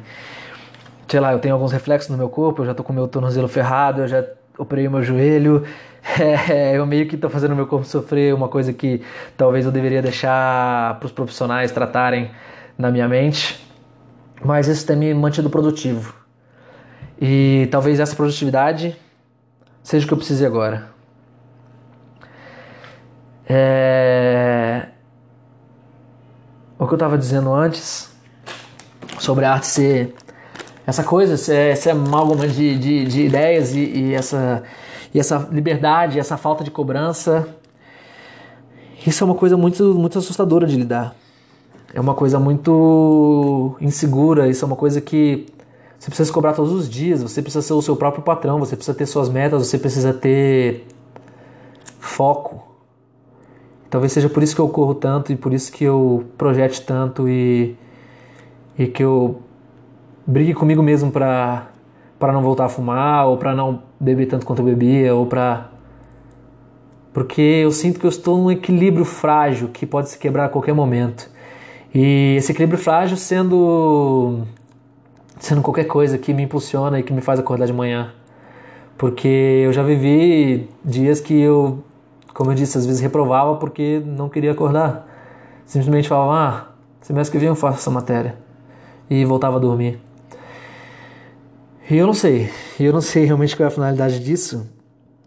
sei 1.08 1.20
lá, 1.20 1.34
eu 1.34 1.40
tenho 1.40 1.54
alguns 1.54 1.72
reflexos 1.72 2.10
no 2.10 2.18
meu 2.18 2.30
corpo, 2.30 2.62
eu 2.62 2.66
já 2.68 2.74
tô 2.74 2.84
com 2.84 2.94
meu 2.94 3.08
tornozelo 3.08 3.48
ferrado, 3.48 4.02
eu 4.02 4.08
já 4.08 4.24
operei 4.58 4.88
o 4.88 4.92
meu 4.92 5.04
joelho, 5.04 5.64
é, 6.50 6.78
eu 6.78 6.86
meio 6.86 7.08
que 7.08 7.18
tô 7.18 7.30
fazendo 7.30 7.56
meu 7.56 7.68
corpo 7.68 7.86
sofrer 7.86 8.34
uma 8.34 8.48
coisa 8.48 8.74
que 8.74 9.02
talvez 9.38 9.66
eu 9.66 9.72
deveria 9.72 10.02
deixar 10.02 10.98
para 11.00 11.06
os 11.06 11.12
profissionais 11.12 11.72
tratarem 11.72 12.32
na 12.78 12.90
minha 12.90 13.08
mente 13.08 13.70
mas 14.44 14.68
isso 14.68 14.86
tem 14.86 14.96
me 14.96 15.14
mantido 15.14 15.50
produtivo. 15.50 16.14
E 17.22 17.68
talvez 17.72 18.00
essa 18.00 18.16
produtividade 18.16 18.96
seja 19.84 20.06
o 20.06 20.08
que 20.08 20.14
eu 20.14 20.18
precise 20.18 20.46
agora. 20.46 20.90
É... 23.48 24.88
O 26.78 26.88
que 26.88 26.94
eu 26.94 26.96
estava 26.96 27.18
dizendo 27.18 27.54
antes 27.54 28.10
sobre 29.20 29.44
a 29.44 29.54
arte 29.54 29.68
ser 29.68 30.16
essa 30.88 31.04
coisa, 31.04 31.36
ser 31.38 31.90
amálgama 31.90 32.48
de, 32.48 32.78
de, 32.80 33.06
de 33.06 33.26
ideias 33.26 33.76
e, 33.76 33.80
e, 33.80 34.14
essa, 34.14 34.64
e 35.14 35.20
essa 35.20 35.48
liberdade, 35.52 36.20
essa 36.20 36.38
falta 36.38 36.64
de 36.64 36.72
cobrança. 36.72 37.48
Isso 39.06 39.24
é 39.24 39.26
uma 39.26 39.36
coisa 39.36 39.56
muito, 39.58 39.96
muito 39.96 40.18
assustadora 40.20 40.68
de 40.68 40.76
lidar 40.76 41.16
é 41.94 42.00
uma 42.00 42.14
coisa 42.14 42.40
muito 42.40 43.76
insegura, 43.82 44.48
isso 44.48 44.64
é 44.64 44.68
uma 44.68 44.76
coisa 44.76 45.02
que 45.02 45.48
você 45.98 46.08
precisa 46.08 46.32
cobrar 46.32 46.54
todos 46.54 46.72
os 46.72 46.90
dias, 46.90 47.22
você 47.22 47.42
precisa 47.42 47.62
ser 47.62 47.74
o 47.74 47.82
seu 47.82 47.96
próprio 47.96 48.24
patrão, 48.24 48.60
você 48.60 48.76
precisa 48.76 48.96
ter 48.96 49.06
suas 49.06 49.28
metas, 49.28 49.68
você 49.68 49.78
precisa 49.78 50.14
ter 50.14 50.88
foco. 52.00 52.64
Talvez 53.90 54.14
seja 54.14 54.30
por 54.30 54.44
isso 54.44 54.56
que 54.56 54.62
eu 54.62 54.70
corro 54.70 54.94
tanto 54.94 55.32
e 55.32 55.36
por 55.36 55.52
isso 55.52 55.72
que 55.72 55.84
eu 55.84 56.26
projete 56.38 56.82
tanto 56.84 57.28
e, 57.28 57.76
e 58.78 58.88
que 58.88 59.04
eu 59.04 59.42
brigue 60.26 60.54
comigo 60.54 60.82
mesmo 60.82 61.12
para 61.12 61.68
para 62.20 62.34
não 62.34 62.42
voltar 62.42 62.66
a 62.66 62.70
fumar 62.70 63.28
ou 63.28 63.38
para 63.38 63.56
não 63.56 63.82
beber 64.00 64.28
tanto 64.28 64.46
quanto 64.46 64.60
eu 64.60 64.66
bebia 64.66 65.14
ou 65.14 65.26
para 65.26 65.70
porque 67.12 67.42
eu 67.42 67.72
sinto 67.72 68.00
que 68.00 68.06
eu 68.06 68.10
estou 68.10 68.38
num 68.38 68.52
equilíbrio 68.52 69.04
frágil 69.04 69.70
que 69.70 69.86
pode 69.86 70.10
se 70.10 70.18
quebrar 70.18 70.46
a 70.46 70.50
qualquer 70.50 70.74
momento. 70.74 71.30
E 71.94 72.36
esse 72.38 72.52
equilíbrio 72.52 72.78
frágil 72.78 73.18
sendo 73.18 74.44
sendo 75.40 75.62
qualquer 75.62 75.86
coisa 75.86 76.18
que 76.18 76.34
me 76.34 76.44
impulsiona 76.44 77.00
e 77.00 77.04
que 77.04 77.12
me 77.12 77.22
faz 77.22 77.40
acordar 77.40 77.66
de 77.66 77.74
manhã. 77.74 78.14
Porque 78.98 79.28
eu 79.28 79.74
já 79.74 79.82
vivi 79.82 80.70
dias 80.84 81.20
que 81.20 81.34
eu, 81.34 81.84
como 82.34 82.52
eu 82.52 82.56
disse, 82.56 82.78
às 82.78 82.86
vezes 82.86 83.02
reprovava 83.02 83.56
porque 83.56 84.04
não 84.06 84.30
queria 84.30 84.52
acordar. 84.52 85.08
Simplesmente 85.66 86.10
falava, 86.10 86.34
ah, 86.34 86.68
semestre 87.02 87.32
que 87.32 87.40
vem 87.40 87.48
eu 87.48 87.56
faço 87.56 87.80
essa 87.80 87.90
matéria. 87.90 88.36
E 89.10 89.24
voltava 89.26 89.56
a 89.56 89.60
dormir. 89.60 90.00
Eu 91.92 92.06
não 92.06 92.14
sei, 92.14 92.52
eu 92.80 92.94
não 92.94 93.02
sei 93.02 93.26
realmente 93.26 93.58
qual 93.58 93.66
é 93.66 93.68
a 93.68 93.72
finalidade 93.72 94.20
disso. 94.20 94.70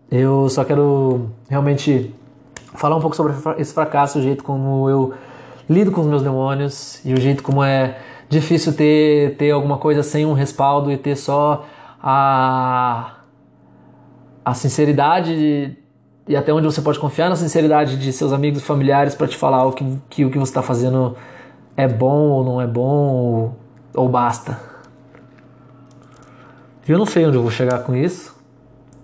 Eu 0.08 0.48
só 0.48 0.62
quero 0.62 1.30
realmente 1.48 2.14
falar 2.74 2.94
um 2.94 3.00
pouco 3.00 3.16
sobre 3.16 3.34
esse 3.58 3.74
fracasso, 3.74 4.20
o 4.20 4.22
jeito 4.22 4.44
como 4.44 4.88
eu 4.88 5.12
lido 5.68 5.90
com 5.90 6.02
os 6.02 6.06
meus 6.06 6.22
demônios 6.22 7.04
e 7.04 7.12
o 7.14 7.20
jeito 7.20 7.42
como 7.42 7.64
é 7.64 7.98
difícil 8.28 8.72
ter, 8.74 9.36
ter 9.36 9.50
alguma 9.50 9.76
coisa 9.76 10.04
sem 10.04 10.24
um 10.24 10.34
respaldo 10.34 10.92
e 10.92 10.96
ter 10.96 11.16
só 11.16 11.66
a, 12.00 13.16
a 14.44 14.54
sinceridade 14.54 15.76
e 16.28 16.36
até 16.36 16.52
onde 16.52 16.66
você 16.66 16.80
pode 16.80 17.00
confiar 17.00 17.28
na 17.28 17.34
sinceridade 17.34 17.96
de 17.96 18.12
seus 18.12 18.32
amigos 18.32 18.62
e 18.62 18.64
familiares 18.64 19.16
para 19.16 19.26
te 19.26 19.36
falar 19.36 19.66
o 19.66 19.72
que, 19.72 19.84
que 20.08 20.24
o 20.24 20.30
que 20.30 20.38
você 20.38 20.50
está 20.50 20.62
fazendo 20.62 21.16
é 21.76 21.88
bom 21.88 22.28
ou 22.28 22.44
não 22.44 22.60
é 22.60 22.68
bom 22.68 23.08
ou, 23.08 23.56
ou 23.94 24.08
basta. 24.08 24.71
Eu 26.86 26.98
não 26.98 27.06
sei 27.06 27.24
onde 27.24 27.36
eu 27.36 27.42
vou 27.42 27.50
chegar 27.50 27.80
com 27.84 27.94
isso, 27.94 28.36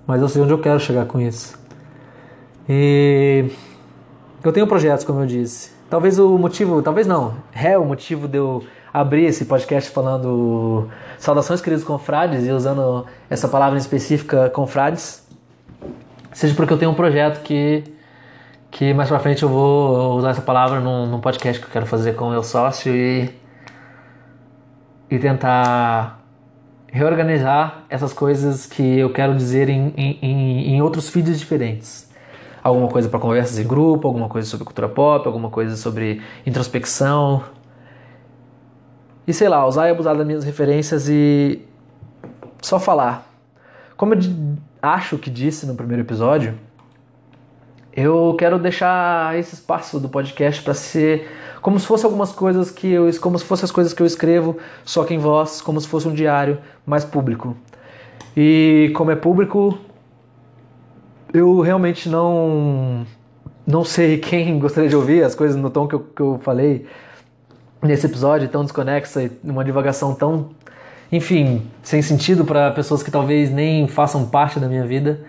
mas 0.06 0.20
eu 0.20 0.28
sei 0.28 0.42
onde 0.42 0.52
eu 0.52 0.58
quero 0.58 0.80
chegar 0.80 1.06
com 1.06 1.20
isso. 1.20 1.56
E 2.68 3.50
eu 4.42 4.52
tenho 4.52 4.66
projetos, 4.66 5.04
como 5.04 5.20
eu 5.20 5.26
disse. 5.26 5.72
Talvez 5.88 6.18
o 6.18 6.36
motivo, 6.36 6.82
talvez 6.82 7.06
não, 7.06 7.34
é 7.52 7.78
o 7.78 7.84
motivo 7.84 8.26
de 8.26 8.36
eu 8.36 8.64
abrir 8.92 9.24
esse 9.24 9.44
podcast 9.44 9.90
falando 9.90 10.88
saudações 11.18 11.60
queridos 11.60 11.84
confrades 11.84 12.46
e 12.46 12.50
usando 12.50 13.06
essa 13.30 13.48
palavra 13.48 13.78
específica 13.78 14.50
confrades, 14.50 15.26
seja 16.32 16.54
porque 16.54 16.72
eu 16.72 16.78
tenho 16.78 16.90
um 16.90 16.94
projeto 16.94 17.42
que 17.42 17.84
que 18.70 18.92
mais 18.92 19.08
pra 19.08 19.18
frente 19.18 19.42
eu 19.42 19.48
vou 19.48 20.18
usar 20.18 20.30
essa 20.30 20.42
palavra 20.42 20.78
num, 20.80 21.06
num 21.06 21.20
podcast 21.20 21.60
que 21.60 21.66
eu 21.66 21.72
quero 21.72 21.86
fazer 21.86 22.14
com 22.14 22.26
o 22.26 22.30
meu 22.30 22.42
sócio 22.42 22.94
e 22.94 23.30
e 25.10 25.18
tentar 25.18 26.17
reorganizar 26.90 27.84
essas 27.88 28.12
coisas 28.12 28.66
que 28.66 28.98
eu 28.98 29.12
quero 29.12 29.34
dizer 29.36 29.68
em, 29.68 29.92
em, 29.96 30.74
em 30.74 30.82
outros 30.82 31.08
feeds 31.10 31.38
diferentes 31.38 32.08
alguma 32.62 32.88
coisa 32.88 33.08
para 33.08 33.18
conversas 33.18 33.58
em 33.58 33.66
grupo, 33.66 34.06
alguma 34.06 34.28
coisa 34.28 34.48
sobre 34.48 34.64
cultura 34.64 34.88
pop, 34.88 35.26
alguma 35.26 35.50
coisa 35.50 35.76
sobre 35.76 36.22
introspecção. 36.46 37.42
E 39.26 39.32
sei 39.32 39.48
lá, 39.48 39.66
usar 39.66 39.88
e 39.88 39.90
abusar 39.90 40.16
das 40.16 40.26
minhas 40.26 40.44
referências 40.44 41.08
e 41.08 41.62
só 42.62 42.78
falar. 42.78 43.26
Como 43.96 44.14
eu 44.14 44.20
acho 44.80 45.18
que 45.18 45.28
disse 45.30 45.66
no 45.66 45.74
primeiro 45.74 46.02
episódio, 46.02 46.58
eu 47.92 48.34
quero 48.38 48.58
deixar 48.58 49.36
esse 49.38 49.54
espaço 49.54 49.98
do 49.98 50.08
podcast 50.08 50.62
para 50.62 50.74
ser 50.74 51.28
como 51.60 51.78
se 51.78 51.86
fosse 51.86 52.04
algumas 52.04 52.32
coisas 52.32 52.70
que 52.70 52.88
eu, 52.88 53.08
como 53.20 53.38
se 53.38 53.44
fossem 53.44 53.64
as 53.64 53.70
coisas 53.70 53.92
que 53.92 54.02
eu 54.02 54.06
escrevo, 54.06 54.56
só 54.84 55.04
que 55.04 55.14
em 55.14 55.18
voz, 55.18 55.60
como 55.60 55.80
se 55.80 55.88
fosse 55.88 56.06
um 56.08 56.14
diário 56.14 56.58
mais 56.86 57.04
público. 57.04 57.56
E 58.36 58.92
como 58.94 59.10
é 59.10 59.16
público, 59.16 59.78
eu 61.32 61.60
realmente 61.60 62.08
não 62.08 63.06
não 63.66 63.84
sei 63.84 64.16
quem 64.18 64.58
gostaria 64.58 64.88
de 64.88 64.96
ouvir 64.96 65.22
as 65.22 65.34
coisas 65.34 65.56
no 65.56 65.70
tom 65.70 65.86
que 65.86 65.94
eu, 65.94 66.00
que 66.00 66.22
eu 66.22 66.40
falei 66.42 66.86
nesse 67.82 68.06
episódio 68.06 68.48
tão 68.48 68.64
desconexa 68.64 69.22
e 69.22 69.30
uma 69.44 69.64
divagação 69.64 70.14
tão, 70.14 70.50
enfim, 71.12 71.62
sem 71.82 72.02
sentido 72.02 72.44
para 72.44 72.70
pessoas 72.72 73.02
que 73.02 73.10
talvez 73.10 73.50
nem 73.50 73.86
façam 73.86 74.26
parte 74.26 74.58
da 74.58 74.68
minha 74.68 74.86
vida. 74.86 75.20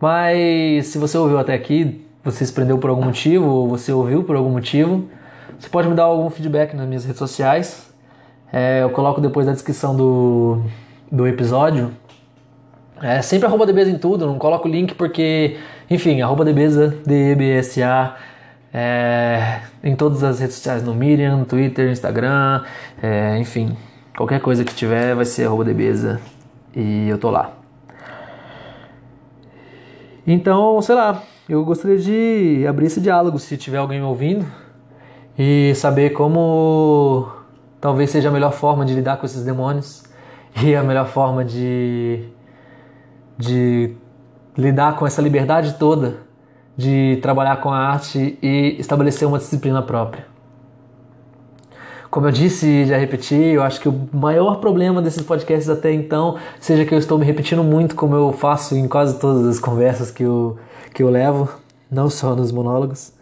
Mas 0.00 0.86
se 0.86 0.98
você 0.98 1.18
ouviu 1.18 1.38
até 1.38 1.54
aqui, 1.54 2.04
você 2.24 2.44
se 2.44 2.52
prendeu 2.52 2.78
por 2.78 2.90
algum 2.90 3.04
motivo, 3.04 3.46
ou 3.46 3.68
você 3.68 3.92
ouviu 3.92 4.22
por 4.22 4.36
algum 4.36 4.50
motivo, 4.50 5.08
você 5.58 5.68
pode 5.68 5.88
me 5.88 5.94
dar 5.94 6.04
algum 6.04 6.30
feedback 6.30 6.74
nas 6.74 6.86
minhas 6.86 7.04
redes 7.04 7.18
sociais. 7.18 7.92
É, 8.52 8.82
eu 8.82 8.90
coloco 8.90 9.20
depois 9.20 9.46
na 9.46 9.52
descrição 9.52 9.94
do, 9.96 10.62
do 11.10 11.26
episódio. 11.26 11.90
É 13.02 13.20
sempre 13.22 13.46
arroba 13.46 13.66
em 13.90 13.98
tudo, 13.98 14.26
não 14.26 14.38
coloco 14.38 14.68
o 14.68 14.70
link 14.70 14.94
porque, 14.94 15.56
enfim, 15.90 16.20
arroba 16.20 16.44
DBesa, 16.44 16.96
D-E-B-S-A, 17.04 18.16
é, 18.72 19.60
em 19.82 19.94
todas 19.94 20.22
as 20.22 20.40
redes 20.40 20.56
sociais, 20.56 20.82
no 20.82 20.94
no 20.94 21.44
Twitter, 21.44 21.90
Instagram, 21.90 22.62
é, 23.00 23.38
enfim, 23.38 23.76
qualquer 24.16 24.40
coisa 24.40 24.64
que 24.64 24.74
tiver 24.74 25.14
vai 25.14 25.24
ser 25.24 25.46
arroba 25.46 25.64
e 26.74 27.08
eu 27.08 27.18
tô 27.18 27.30
lá. 27.30 27.52
Então, 30.26 30.80
sei 30.82 30.94
lá, 30.94 31.22
eu 31.48 31.64
gostaria 31.64 31.98
de 31.98 32.64
abrir 32.68 32.86
esse 32.86 33.00
diálogo 33.00 33.38
se 33.38 33.56
tiver 33.56 33.78
alguém 33.78 33.98
me 34.00 34.06
ouvindo 34.06 34.44
e 35.38 35.72
saber 35.76 36.10
como 36.10 37.28
talvez 37.80 38.10
seja 38.10 38.28
a 38.28 38.32
melhor 38.32 38.52
forma 38.52 38.84
de 38.84 38.92
lidar 38.92 39.18
com 39.18 39.26
esses 39.26 39.44
demônios 39.44 40.02
e 40.62 40.74
a 40.74 40.82
melhor 40.82 41.06
forma 41.06 41.44
de, 41.44 42.24
de 43.38 43.94
lidar 44.56 44.96
com 44.96 45.06
essa 45.06 45.22
liberdade 45.22 45.74
toda 45.78 46.28
de 46.78 47.18
trabalhar 47.20 47.60
com 47.60 47.72
a 47.72 47.76
arte 47.76 48.38
e 48.40 48.76
estabelecer 48.78 49.26
uma 49.26 49.38
disciplina 49.38 49.82
própria. 49.82 50.26
Como 52.08 52.26
eu 52.26 52.30
disse 52.30 52.66
e 52.66 52.86
já 52.86 52.96
repeti, 52.96 53.34
eu 53.34 53.62
acho 53.62 53.80
que 53.80 53.88
o 53.88 54.08
maior 54.12 54.60
problema 54.60 55.02
desses 55.02 55.22
podcasts 55.22 55.68
até 55.68 55.92
então 55.92 56.36
seja 56.60 56.84
que 56.84 56.94
eu 56.94 56.98
estou 56.98 57.18
me 57.18 57.24
repetindo 57.24 57.64
muito, 57.64 57.96
como 57.96 58.14
eu 58.14 58.32
faço 58.32 58.76
em 58.76 58.86
quase 58.86 59.18
todas 59.18 59.44
as 59.44 59.58
conversas 59.58 60.10
que 60.10 60.22
eu, 60.22 60.56
que 60.94 61.02
eu 61.02 61.10
levo, 61.10 61.48
não 61.90 62.08
só 62.08 62.34
nos 62.34 62.52
monólogos. 62.52 63.17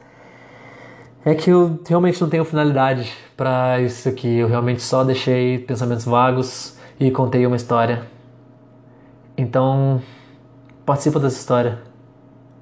É 1.29 1.35
que 1.35 1.51
eu 1.51 1.81
realmente 1.85 2.21
não 2.21 2.29
tenho 2.29 2.45
finalidade 2.45 3.13
para 3.37 3.81
isso 3.81 4.09
aqui. 4.09 4.39
Eu 4.39 4.47
realmente 4.47 4.81
só 4.81 5.03
deixei 5.03 5.59
pensamentos 5.59 6.05
vagos 6.05 6.77
e 7.01 7.11
contei 7.11 7.45
uma 7.45 7.57
história. 7.57 8.07
Então, 9.37 10.01
participa 10.85 11.19
dessa 11.19 11.37
história. 11.37 11.81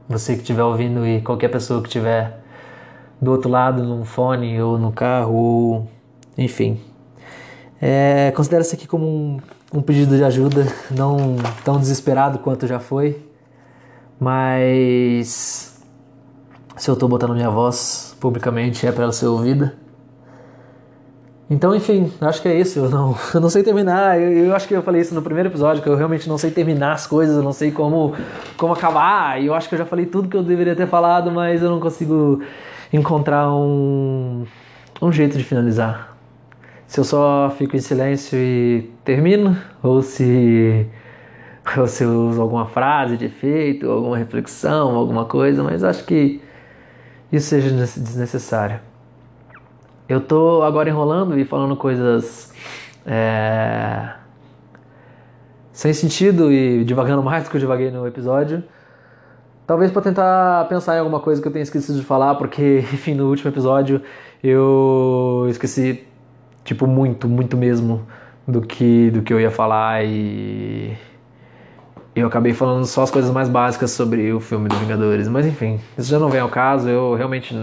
Você 0.09 0.33
que 0.33 0.41
estiver 0.41 0.63
ouvindo 0.63 1.07
e 1.07 1.21
qualquer 1.21 1.49
pessoa 1.49 1.83
que 1.83 1.89
estiver 1.89 2.43
do 3.21 3.33
outro 3.33 3.51
lado, 3.51 3.83
num 3.83 4.03
fone 4.03 4.59
ou 4.63 4.79
no 4.79 4.91
carro, 4.93 5.35
ou 5.35 5.89
enfim. 6.39 6.81
É, 7.83 8.33
considera 8.35 8.63
isso 8.63 8.75
aqui 8.75 8.87
como 8.87 9.07
um, 9.07 9.41
um 9.75 9.83
pedido 9.83 10.17
de 10.17 10.25
ajuda, 10.25 10.67
não 10.91 11.37
tão 11.63 11.79
desesperado 11.79 12.39
quanto 12.39 12.67
já 12.67 12.81
foi, 12.81 13.29
mas 14.19 15.83
se 16.79 16.89
eu 16.91 16.95
estou 16.95 17.11
botando 17.11 17.35
minha 17.35 17.51
voz 17.51 18.14
publicamente 18.25 18.87
é 18.87 18.91
para 18.91 19.03
ela 19.05 19.13
ser 19.13 19.27
ouvida. 19.27 19.75
Então, 21.51 21.77
enfim, 21.77 22.11
acho 22.23 22.41
que 22.41 22.49
é 22.49 22.59
isso. 22.59 22.79
Eu 22.79 22.89
não, 22.89 23.15
eu 23.35 23.39
não 23.39 23.51
sei 23.51 23.63
terminar. 23.63 24.19
Eu, 24.19 24.47
eu, 24.47 24.57
acho 24.57 24.67
que 24.67 24.73
eu 24.73 24.83
falei 24.83 25.03
isso 25.03 25.15
no 25.15 25.21
primeiro 25.21 25.51
episódio, 25.51 25.83
que 25.83 25.89
eu 25.91 25.95
realmente 25.95 26.27
não 26.27 26.39
sei 26.39 26.51
terminar 26.51 26.93
as 26.93 27.07
coisas, 27.07 27.37
eu 27.37 27.43
não 27.43 27.53
sei 27.53 27.71
como, 27.71 28.15
como 28.57 28.73
acabar. 28.73 29.43
E 29.43 29.45
eu 29.45 29.55
acho 29.55 29.69
que 29.69 29.75
eu 29.75 29.79
já 29.79 29.85
falei 29.85 30.07
tudo 30.07 30.27
que 30.27 30.37
eu 30.39 30.43
deveria 30.43 30.75
ter 30.75 30.87
falado, 30.87 31.31
mas 31.31 31.63
eu 31.63 31.69
não 31.69 31.79
consigo 31.79 32.43
encontrar 32.91 33.53
um, 33.53 34.47
um 35.03 35.13
jeito 35.13 35.37
de 35.37 35.45
finalizar. 35.45 36.17
Se 36.87 37.01
eu 37.01 37.05
só 37.05 37.53
fico 37.59 37.77
em 37.77 37.81
silêncio 37.81 38.39
e 38.39 38.91
termino, 39.05 39.55
ou 39.83 40.01
se, 40.01 40.87
ou 41.77 41.87
se 41.87 42.05
eu 42.05 42.29
uso 42.29 42.41
alguma 42.41 42.65
frase 42.65 43.19
de 43.19 43.27
efeito, 43.27 43.91
alguma 43.91 44.17
reflexão, 44.17 44.97
alguma 44.97 45.27
coisa, 45.27 45.63
mas 45.63 45.85
acho 45.85 46.07
que 46.07 46.41
isso 47.37 47.49
seja 47.49 47.71
desnecessário. 47.71 48.81
Eu 50.09 50.21
tô 50.21 50.63
agora 50.63 50.89
enrolando 50.89 51.39
e 51.39 51.45
falando 51.45 51.75
coisas 51.77 52.53
é, 53.07 54.11
sem 55.73 55.93
sentido 55.93 56.53
e 56.53 56.85
divagando 56.85 57.23
mais 57.23 57.45
do 57.45 57.51
que 57.51 57.57
eu 57.57 57.61
divaguei 57.61 57.91
no 57.91 58.07
episódio. 58.07 58.63
Talvez 59.67 59.91
para 59.91 60.03
tentar 60.03 60.69
pensar 60.69 60.97
em 60.97 60.99
alguma 60.99 61.21
coisa 61.21 61.41
que 61.41 61.49
eu 61.49 61.53
tenha 61.53 61.63
esquecido 61.63 61.99
de 61.99 62.05
falar, 62.05 62.35
porque, 62.35 62.81
enfim, 62.93 63.15
no 63.15 63.29
último 63.29 63.51
episódio 63.51 64.03
eu 64.43 65.47
esqueci, 65.49 66.07
tipo, 66.65 66.87
muito, 66.87 67.27
muito 67.27 67.57
mesmo 67.57 68.07
do 68.47 68.61
que, 68.61 69.11
do 69.11 69.23
que 69.23 69.33
eu 69.33 69.41
ia 69.41 69.51
falar 69.51 70.05
e 70.05 70.95
eu 72.15 72.29
acabei 72.29 72.55
falando 72.55 72.85
só 72.87 73.03
as 73.03 73.11
coisas 73.11 73.31
mais 73.31 73.49
básicas 73.49 73.91
sobre 73.91 74.33
o 74.33 74.39
filme 74.39 74.69
dos 74.69 74.79
Vingadores. 74.79 75.29
Mas 75.29 75.47
enfim, 75.47 75.81
isso 75.99 76.09
já 76.09 76.19
não 76.19 76.29
vem 76.29 76.41
ao 76.41 76.49
caso. 76.49 76.89
Eu 76.89 77.15
realmente. 77.15 77.55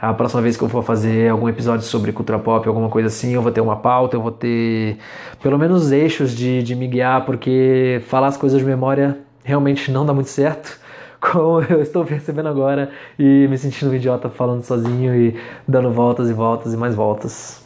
A 0.00 0.12
próxima 0.12 0.42
vez 0.42 0.56
que 0.56 0.62
eu 0.62 0.68
for 0.68 0.82
fazer 0.82 1.30
algum 1.30 1.48
episódio 1.48 1.86
sobre 1.86 2.12
cultura 2.12 2.38
pop, 2.38 2.66
alguma 2.68 2.90
coisa 2.90 3.08
assim, 3.08 3.32
eu 3.32 3.40
vou 3.40 3.50
ter 3.50 3.62
uma 3.62 3.76
pauta, 3.76 4.16
eu 4.16 4.20
vou 4.20 4.32
ter 4.32 4.98
pelo 5.42 5.58
menos 5.58 5.92
eixos 5.92 6.32
de, 6.32 6.62
de 6.62 6.74
me 6.74 6.86
guiar, 6.86 7.24
porque 7.24 8.02
falar 8.06 8.26
as 8.26 8.36
coisas 8.36 8.58
de 8.58 8.66
memória 8.66 9.18
realmente 9.42 9.90
não 9.90 10.04
dá 10.04 10.12
muito 10.12 10.28
certo, 10.28 10.78
como 11.20 11.62
eu 11.62 11.80
estou 11.80 12.04
percebendo 12.04 12.48
agora 12.48 12.90
e 13.18 13.46
me 13.48 13.56
sentindo 13.56 13.92
um 13.92 13.94
idiota 13.94 14.28
falando 14.28 14.62
sozinho 14.62 15.14
e 15.14 15.40
dando 15.66 15.90
voltas 15.90 16.28
e 16.28 16.34
voltas 16.34 16.74
e 16.74 16.76
mais 16.76 16.94
voltas. 16.94 17.64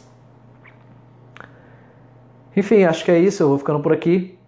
Enfim, 2.55 2.83
acho 2.83 3.03
que 3.03 3.11
é 3.11 3.19
isso, 3.19 3.43
eu 3.43 3.49
vou 3.49 3.57
ficando 3.57 3.81
por 3.81 3.91
aqui. 3.91 4.38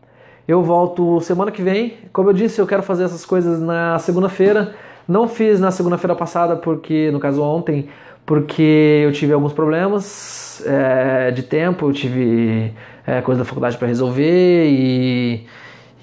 Eu 0.48 0.64
volto 0.64 1.22
semana 1.22 1.52
que 1.52 1.62
vem. 1.62 1.94
Como 2.12 2.30
eu 2.30 2.34
disse, 2.34 2.60
eu 2.60 2.68
quero 2.68 2.84
fazer 2.84 3.04
essas 3.04 3.26
coisas 3.26 3.60
na 3.60 4.00
segunda-feira. 4.00 4.74
Não 5.08 5.28
fiz 5.28 5.60
na 5.60 5.72
segunda-feira 5.72 6.16
passada, 6.16 6.56
porque, 6.56 7.10
no 7.12 7.20
caso 7.20 7.42
ontem, 7.42 7.90
porque 8.26 9.02
eu 9.04 9.12
tive 9.12 9.34
alguns 9.34 9.54
problemas 9.54 10.64
é, 10.66 11.32
de 11.32 11.44
tempo, 11.44 11.90
eu 11.90 11.94
tive 11.94 12.72
é, 13.06 13.22
coisa 13.22 13.40
da 13.40 13.46
faculdade 13.46 13.78
para 13.78 13.88
resolver 13.88 14.68
e, 14.68 15.46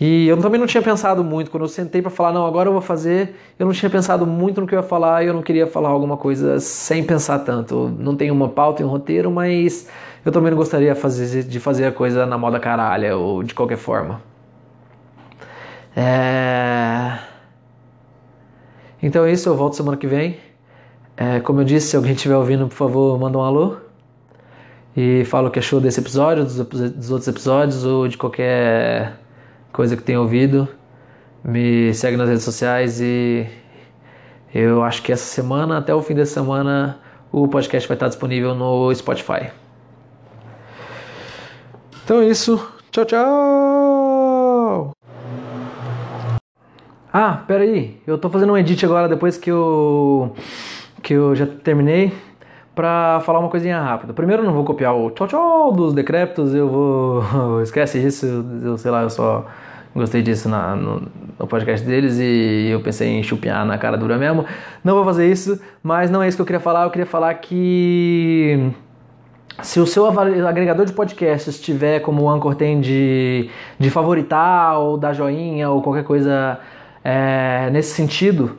e 0.00 0.28
eu 0.28 0.36
também 0.38 0.60
não 0.60 0.66
tinha 0.66 0.82
pensado 0.82 1.22
muito. 1.24 1.50
Quando 1.50 1.64
eu 1.64 1.68
sentei 1.68 2.02
para 2.02 2.10
falar, 2.10 2.32
não, 2.32 2.46
agora 2.46 2.68
eu 2.68 2.72
vou 2.72 2.82
fazer, 2.82 3.34
eu 3.58 3.66
não 3.66 3.72
tinha 3.72 3.88
pensado 3.88 4.26
muito 4.26 4.60
no 4.60 4.66
que 4.66 4.74
eu 4.74 4.80
ia 4.80 4.82
falar 4.82 5.24
e 5.24 5.28
eu 5.28 5.34
não 5.34 5.42
queria 5.42 5.66
falar 5.66 5.88
alguma 5.88 6.16
coisa 6.16 6.60
sem 6.60 7.02
pensar 7.02 7.40
tanto. 7.40 7.94
Não 7.98 8.16
tenho 8.16 8.34
uma 8.34 8.48
pauta 8.48 8.82
e 8.82 8.84
um 8.84 8.88
roteiro, 8.88 9.30
mas 9.30 9.88
eu 10.28 10.32
também 10.32 10.50
não 10.50 10.58
gostaria 10.58 10.94
fazer, 10.94 11.42
de 11.44 11.58
fazer 11.58 11.86
a 11.86 11.92
coisa 11.92 12.26
na 12.26 12.36
moda 12.36 12.60
caralha 12.60 13.16
ou 13.16 13.42
de 13.42 13.54
qualquer 13.54 13.78
forma. 13.78 14.20
É... 15.96 17.18
Então 19.02 19.24
é 19.24 19.32
isso, 19.32 19.48
eu 19.48 19.56
volto 19.56 19.74
semana 19.76 19.96
que 19.96 20.06
vem. 20.06 20.38
É, 21.16 21.40
como 21.40 21.60
eu 21.60 21.64
disse, 21.64 21.88
se 21.88 21.96
alguém 21.96 22.12
estiver 22.12 22.36
ouvindo, 22.36 22.68
por 22.68 22.74
favor, 22.74 23.18
manda 23.18 23.38
um 23.38 23.42
alô. 23.42 23.76
E 24.96 25.24
fala 25.24 25.48
o 25.48 25.50
que 25.50 25.58
achou 25.58 25.80
desse 25.80 26.00
episódio, 26.00 26.44
dos, 26.44 26.56
dos 26.56 27.10
outros 27.10 27.28
episódios, 27.28 27.84
ou 27.84 28.06
de 28.06 28.18
qualquer 28.18 29.14
coisa 29.72 29.96
que 29.96 30.02
tenha 30.02 30.20
ouvido. 30.20 30.68
Me 31.42 31.94
segue 31.94 32.16
nas 32.16 32.28
redes 32.28 32.44
sociais 32.44 33.00
e 33.00 33.46
eu 34.54 34.82
acho 34.82 35.02
que 35.02 35.10
essa 35.10 35.24
semana, 35.24 35.78
até 35.78 35.94
o 35.94 36.02
fim 36.02 36.14
dessa 36.14 36.34
semana, 36.34 36.98
o 37.32 37.48
podcast 37.48 37.88
vai 37.88 37.96
estar 37.96 38.08
disponível 38.08 38.54
no 38.54 38.94
Spotify. 38.94 39.50
Então 42.08 42.22
é 42.22 42.28
isso. 42.28 42.56
Tchau, 42.90 43.04
tchau! 43.04 44.92
Ah, 47.12 47.44
peraí, 47.46 48.00
eu 48.06 48.16
tô 48.16 48.30
fazendo 48.30 48.54
um 48.54 48.56
edit 48.56 48.82
agora 48.86 49.06
depois 49.06 49.36
que 49.36 49.50
eu, 49.50 50.34
que 51.02 51.12
eu 51.12 51.36
já 51.36 51.46
terminei 51.46 52.14
pra 52.74 53.20
falar 53.26 53.40
uma 53.40 53.50
coisinha 53.50 53.78
rápida. 53.78 54.14
Primeiro 54.14 54.42
não 54.42 54.54
vou 54.54 54.64
copiar 54.64 54.96
o 54.96 55.10
tchau 55.10 55.26
tchau 55.28 55.70
dos 55.70 55.92
decrépitos, 55.92 56.54
eu 56.54 56.66
vou. 56.70 57.22
Esquece 57.60 57.98
isso, 57.98 58.24
eu 58.64 58.78
sei 58.78 58.90
lá, 58.90 59.02
eu 59.02 59.10
só 59.10 59.44
gostei 59.94 60.22
disso 60.22 60.48
na, 60.48 60.74
no, 60.74 61.02
no, 61.38 61.46
podcast 61.46 61.86
deles 61.86 62.18
e 62.18 62.70
eu 62.70 62.80
pensei 62.80 63.18
em 63.18 63.22
chupinhar 63.22 63.66
na 63.66 63.76
cara 63.76 63.98
dura 63.98 64.16
mesmo. 64.16 64.46
Não 64.82 64.94
vou 64.94 65.04
fazer 65.04 65.30
isso, 65.30 65.60
mas 65.82 66.10
não 66.10 66.22
é 66.22 66.28
isso 66.28 66.38
que 66.38 66.40
eu 66.40 66.46
queria 66.46 66.58
falar, 66.58 66.84
eu 66.84 66.90
queria 66.90 67.04
falar 67.04 67.34
que. 67.34 68.72
Se 69.62 69.80
o 69.80 69.86
seu 69.86 70.06
agregador 70.06 70.86
de 70.86 70.92
podcasts 70.92 71.60
tiver 71.60 72.00
como 72.00 72.22
o 72.22 72.30
Anchor 72.30 72.54
tem 72.54 72.80
de, 72.80 73.50
de 73.78 73.90
favoritar 73.90 74.78
ou 74.78 74.96
dar 74.96 75.12
joinha 75.12 75.68
ou 75.68 75.82
qualquer 75.82 76.04
coisa 76.04 76.60
é, 77.04 77.68
nesse 77.72 77.92
sentido, 77.94 78.56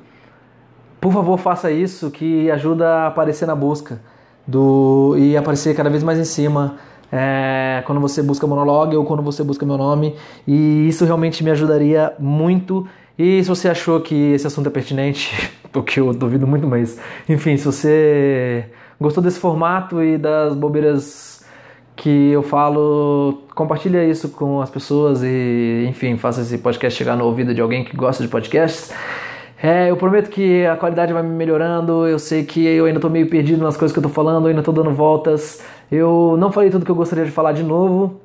por 1.00 1.14
favor 1.14 1.38
faça 1.38 1.72
isso 1.72 2.12
que 2.12 2.52
ajuda 2.52 2.88
a 2.88 3.08
aparecer 3.08 3.46
na 3.46 3.56
busca 3.56 4.02
do 4.46 5.16
e 5.18 5.38
aparecer 5.38 5.76
cada 5.76 5.90
vez 5.90 6.04
mais 6.04 6.20
em 6.20 6.26
cima 6.26 6.78
é, 7.12 7.82
quando 7.86 8.02
você 8.02 8.22
busca 8.22 8.46
monologue 8.46 8.96
ou 8.96 9.06
quando 9.06 9.24
você 9.24 9.44
busca 9.44 9.66
meu 9.66 9.78
nome. 9.78 10.16
E 10.48 10.88
isso 10.88 11.06
realmente 11.06 11.44
me 11.44 11.52
ajudaria 11.52 12.14
muito. 12.20 12.88
E 13.18 13.44
se 13.44 13.50
você 13.50 13.70
achou 13.70 14.00
que 14.02 14.34
esse 14.34 14.48
assunto 14.48 14.68
é 14.68 14.70
pertinente 14.70 15.52
porque 15.72 16.00
eu 16.00 16.12
duvido 16.14 16.48
muito 16.48 16.66
mas 16.66 16.98
enfim 17.28 17.56
se 17.58 17.66
você 17.66 18.66
gostou 19.00 19.24
desse 19.24 19.40
formato 19.40 20.04
e 20.04 20.18
das 20.18 20.54
bobeiras 20.54 21.46
que 21.96 22.32
eu 22.32 22.42
falo, 22.42 23.44
compartilha 23.54 24.06
isso 24.06 24.30
com 24.30 24.62
as 24.62 24.70
pessoas 24.70 25.22
e, 25.22 25.86
enfim, 25.90 26.18
faça 26.18 26.42
esse 26.42 26.58
podcast 26.60 26.98
chegar 26.98 27.16
no 27.18 27.26
ouvido 27.26 27.54
de 27.54 27.60
alguém 27.60 27.84
que 27.84 27.96
gosta 27.96 28.24
de 28.24 28.30
podcasts. 28.30 28.94
É, 29.62 29.90
eu 29.90 29.98
prometo 29.98 30.30
que 30.30 30.66
a 30.66 30.78
qualidade 30.78 31.12
vai 31.12 31.22
me 31.22 31.30
melhorando. 31.30 32.08
Eu 32.08 32.18
sei 32.18 32.46
que 32.46 32.66
eu 32.66 32.86
ainda 32.86 33.00
tô 33.00 33.10
meio 33.10 33.30
perdido 33.30 33.62
nas 33.62 33.76
coisas 33.76 33.92
que 33.92 34.00
eu 34.00 34.04
tô 34.04 34.10
falando, 34.10 34.48
ainda 34.48 34.64
tô 34.64 34.72
dando 34.72 34.92
voltas. 34.92 35.62
Eu 35.92 36.38
não 36.40 36.52
falei 36.52 36.70
tudo 36.70 36.86
que 36.86 36.92
eu 36.92 36.96
gostaria 36.96 37.26
de 37.26 37.32
falar 37.32 37.52
de 37.52 37.64
novo. 37.64 38.22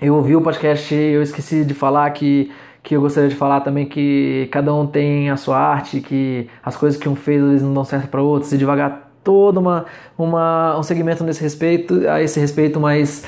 Eu 0.00 0.14
ouvi 0.16 0.34
o 0.34 0.40
podcast 0.40 0.92
e 0.92 1.12
eu 1.12 1.22
esqueci 1.22 1.64
de 1.64 1.74
falar 1.74 2.10
que, 2.10 2.50
que 2.82 2.96
eu 2.96 3.00
gostaria 3.00 3.28
de 3.28 3.36
falar 3.36 3.60
também 3.60 3.86
que 3.86 4.48
cada 4.50 4.74
um 4.74 4.86
tem 4.86 5.30
a 5.30 5.36
sua 5.36 5.58
arte, 5.58 6.00
que 6.00 6.48
as 6.64 6.76
coisas 6.76 6.98
que 6.98 7.08
um 7.08 7.14
fez 7.14 7.40
vezes 7.42 7.62
não 7.62 7.74
dão 7.74 7.84
certo 7.84 8.08
para 8.08 8.22
outros, 8.22 8.52
e 8.52 8.58
devagar 8.58 9.07
todo 9.28 9.60
uma, 9.60 9.84
uma, 10.16 10.78
um 10.78 10.82
segmento 10.82 11.22
nesse 11.22 11.42
respeito, 11.42 12.08
a 12.08 12.22
esse 12.22 12.40
respeito, 12.40 12.80
mas 12.80 13.26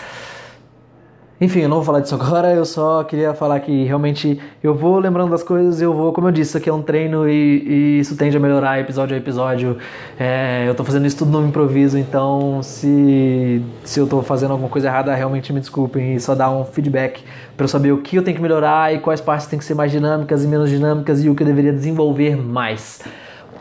enfim, 1.38 1.60
eu 1.60 1.68
não 1.68 1.76
vou 1.76 1.84
falar 1.84 2.00
disso 2.00 2.14
agora, 2.14 2.54
eu 2.54 2.64
só 2.64 3.04
queria 3.04 3.34
falar 3.34 3.60
que 3.60 3.84
realmente 3.84 4.40
eu 4.62 4.74
vou 4.74 4.98
lembrando 4.98 5.30
das 5.30 5.42
coisas, 5.42 5.82
eu 5.82 5.92
vou, 5.92 6.10
como 6.10 6.28
eu 6.28 6.32
disse, 6.32 6.48
isso 6.48 6.56
aqui 6.56 6.70
é 6.70 6.72
um 6.72 6.80
treino 6.80 7.28
e, 7.28 7.32
e 7.66 8.00
isso 8.00 8.16
tende 8.16 8.34
a 8.34 8.40
melhorar 8.40 8.80
episódio 8.80 9.14
a 9.14 9.18
episódio. 9.18 9.76
É, 10.18 10.64
eu 10.66 10.74
tô 10.74 10.84
fazendo 10.84 11.06
isso 11.06 11.18
tudo 11.18 11.38
no 11.38 11.46
improviso, 11.46 11.98
então 11.98 12.62
se, 12.62 13.62
se 13.84 14.00
eu 14.00 14.06
tô 14.06 14.22
fazendo 14.22 14.52
alguma 14.52 14.70
coisa 14.70 14.88
errada, 14.88 15.14
realmente 15.14 15.52
me 15.52 15.60
desculpem 15.60 16.14
e 16.14 16.20
só 16.20 16.34
dar 16.34 16.50
um 16.50 16.64
feedback 16.64 17.22
para 17.58 17.64
eu 17.64 17.68
saber 17.68 17.92
o 17.92 17.98
que 17.98 18.16
eu 18.16 18.22
tenho 18.22 18.38
que 18.38 18.42
melhorar 18.42 18.94
e 18.94 19.00
quais 19.00 19.20
partes 19.20 19.46
têm 19.46 19.58
que 19.58 19.66
ser 19.66 19.74
mais 19.74 19.92
dinâmicas 19.92 20.42
e 20.42 20.48
menos 20.48 20.70
dinâmicas 20.70 21.22
e 21.22 21.28
o 21.28 21.34
que 21.34 21.42
eu 21.42 21.46
deveria 21.46 21.74
desenvolver 21.74 22.38
mais 22.38 23.02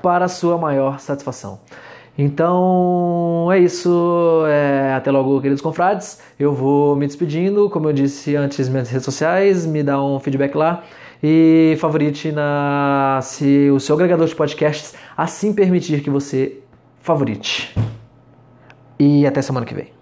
para 0.01 0.25
a 0.25 0.29
sua 0.29 0.57
maior 0.57 0.99
satisfação. 0.99 1.59
Então 2.22 3.49
é 3.49 3.59
isso. 3.59 4.43
É, 4.45 4.93
até 4.93 5.09
logo, 5.09 5.39
queridos 5.39 5.61
confrades. 5.61 6.20
Eu 6.38 6.53
vou 6.53 6.93
me 6.93 7.07
despedindo. 7.07 7.70
Como 7.70 7.88
eu 7.88 7.93
disse 7.93 8.36
antes, 8.36 8.67
minhas 8.67 8.89
redes 8.89 9.05
sociais, 9.05 9.65
me 9.65 9.82
dá 9.82 10.03
um 10.03 10.20
feedback 10.20 10.53
lá. 10.53 10.84
E 11.24 11.78
favorite 11.80 12.30
na 12.34 13.20
se 13.24 13.70
o 13.72 13.80
seu 13.80 13.95
agregador 13.95 14.28
de 14.28 14.36
podcasts 14.36 14.95
assim 15.15 15.53
permitir 15.53 16.01
que 16.01 16.09
você 16.09 16.59
favorite. 16.99 17.74
E 18.99 19.26
até 19.26 19.41
semana 19.41 19.65
que 19.65 19.74
vem. 19.74 19.99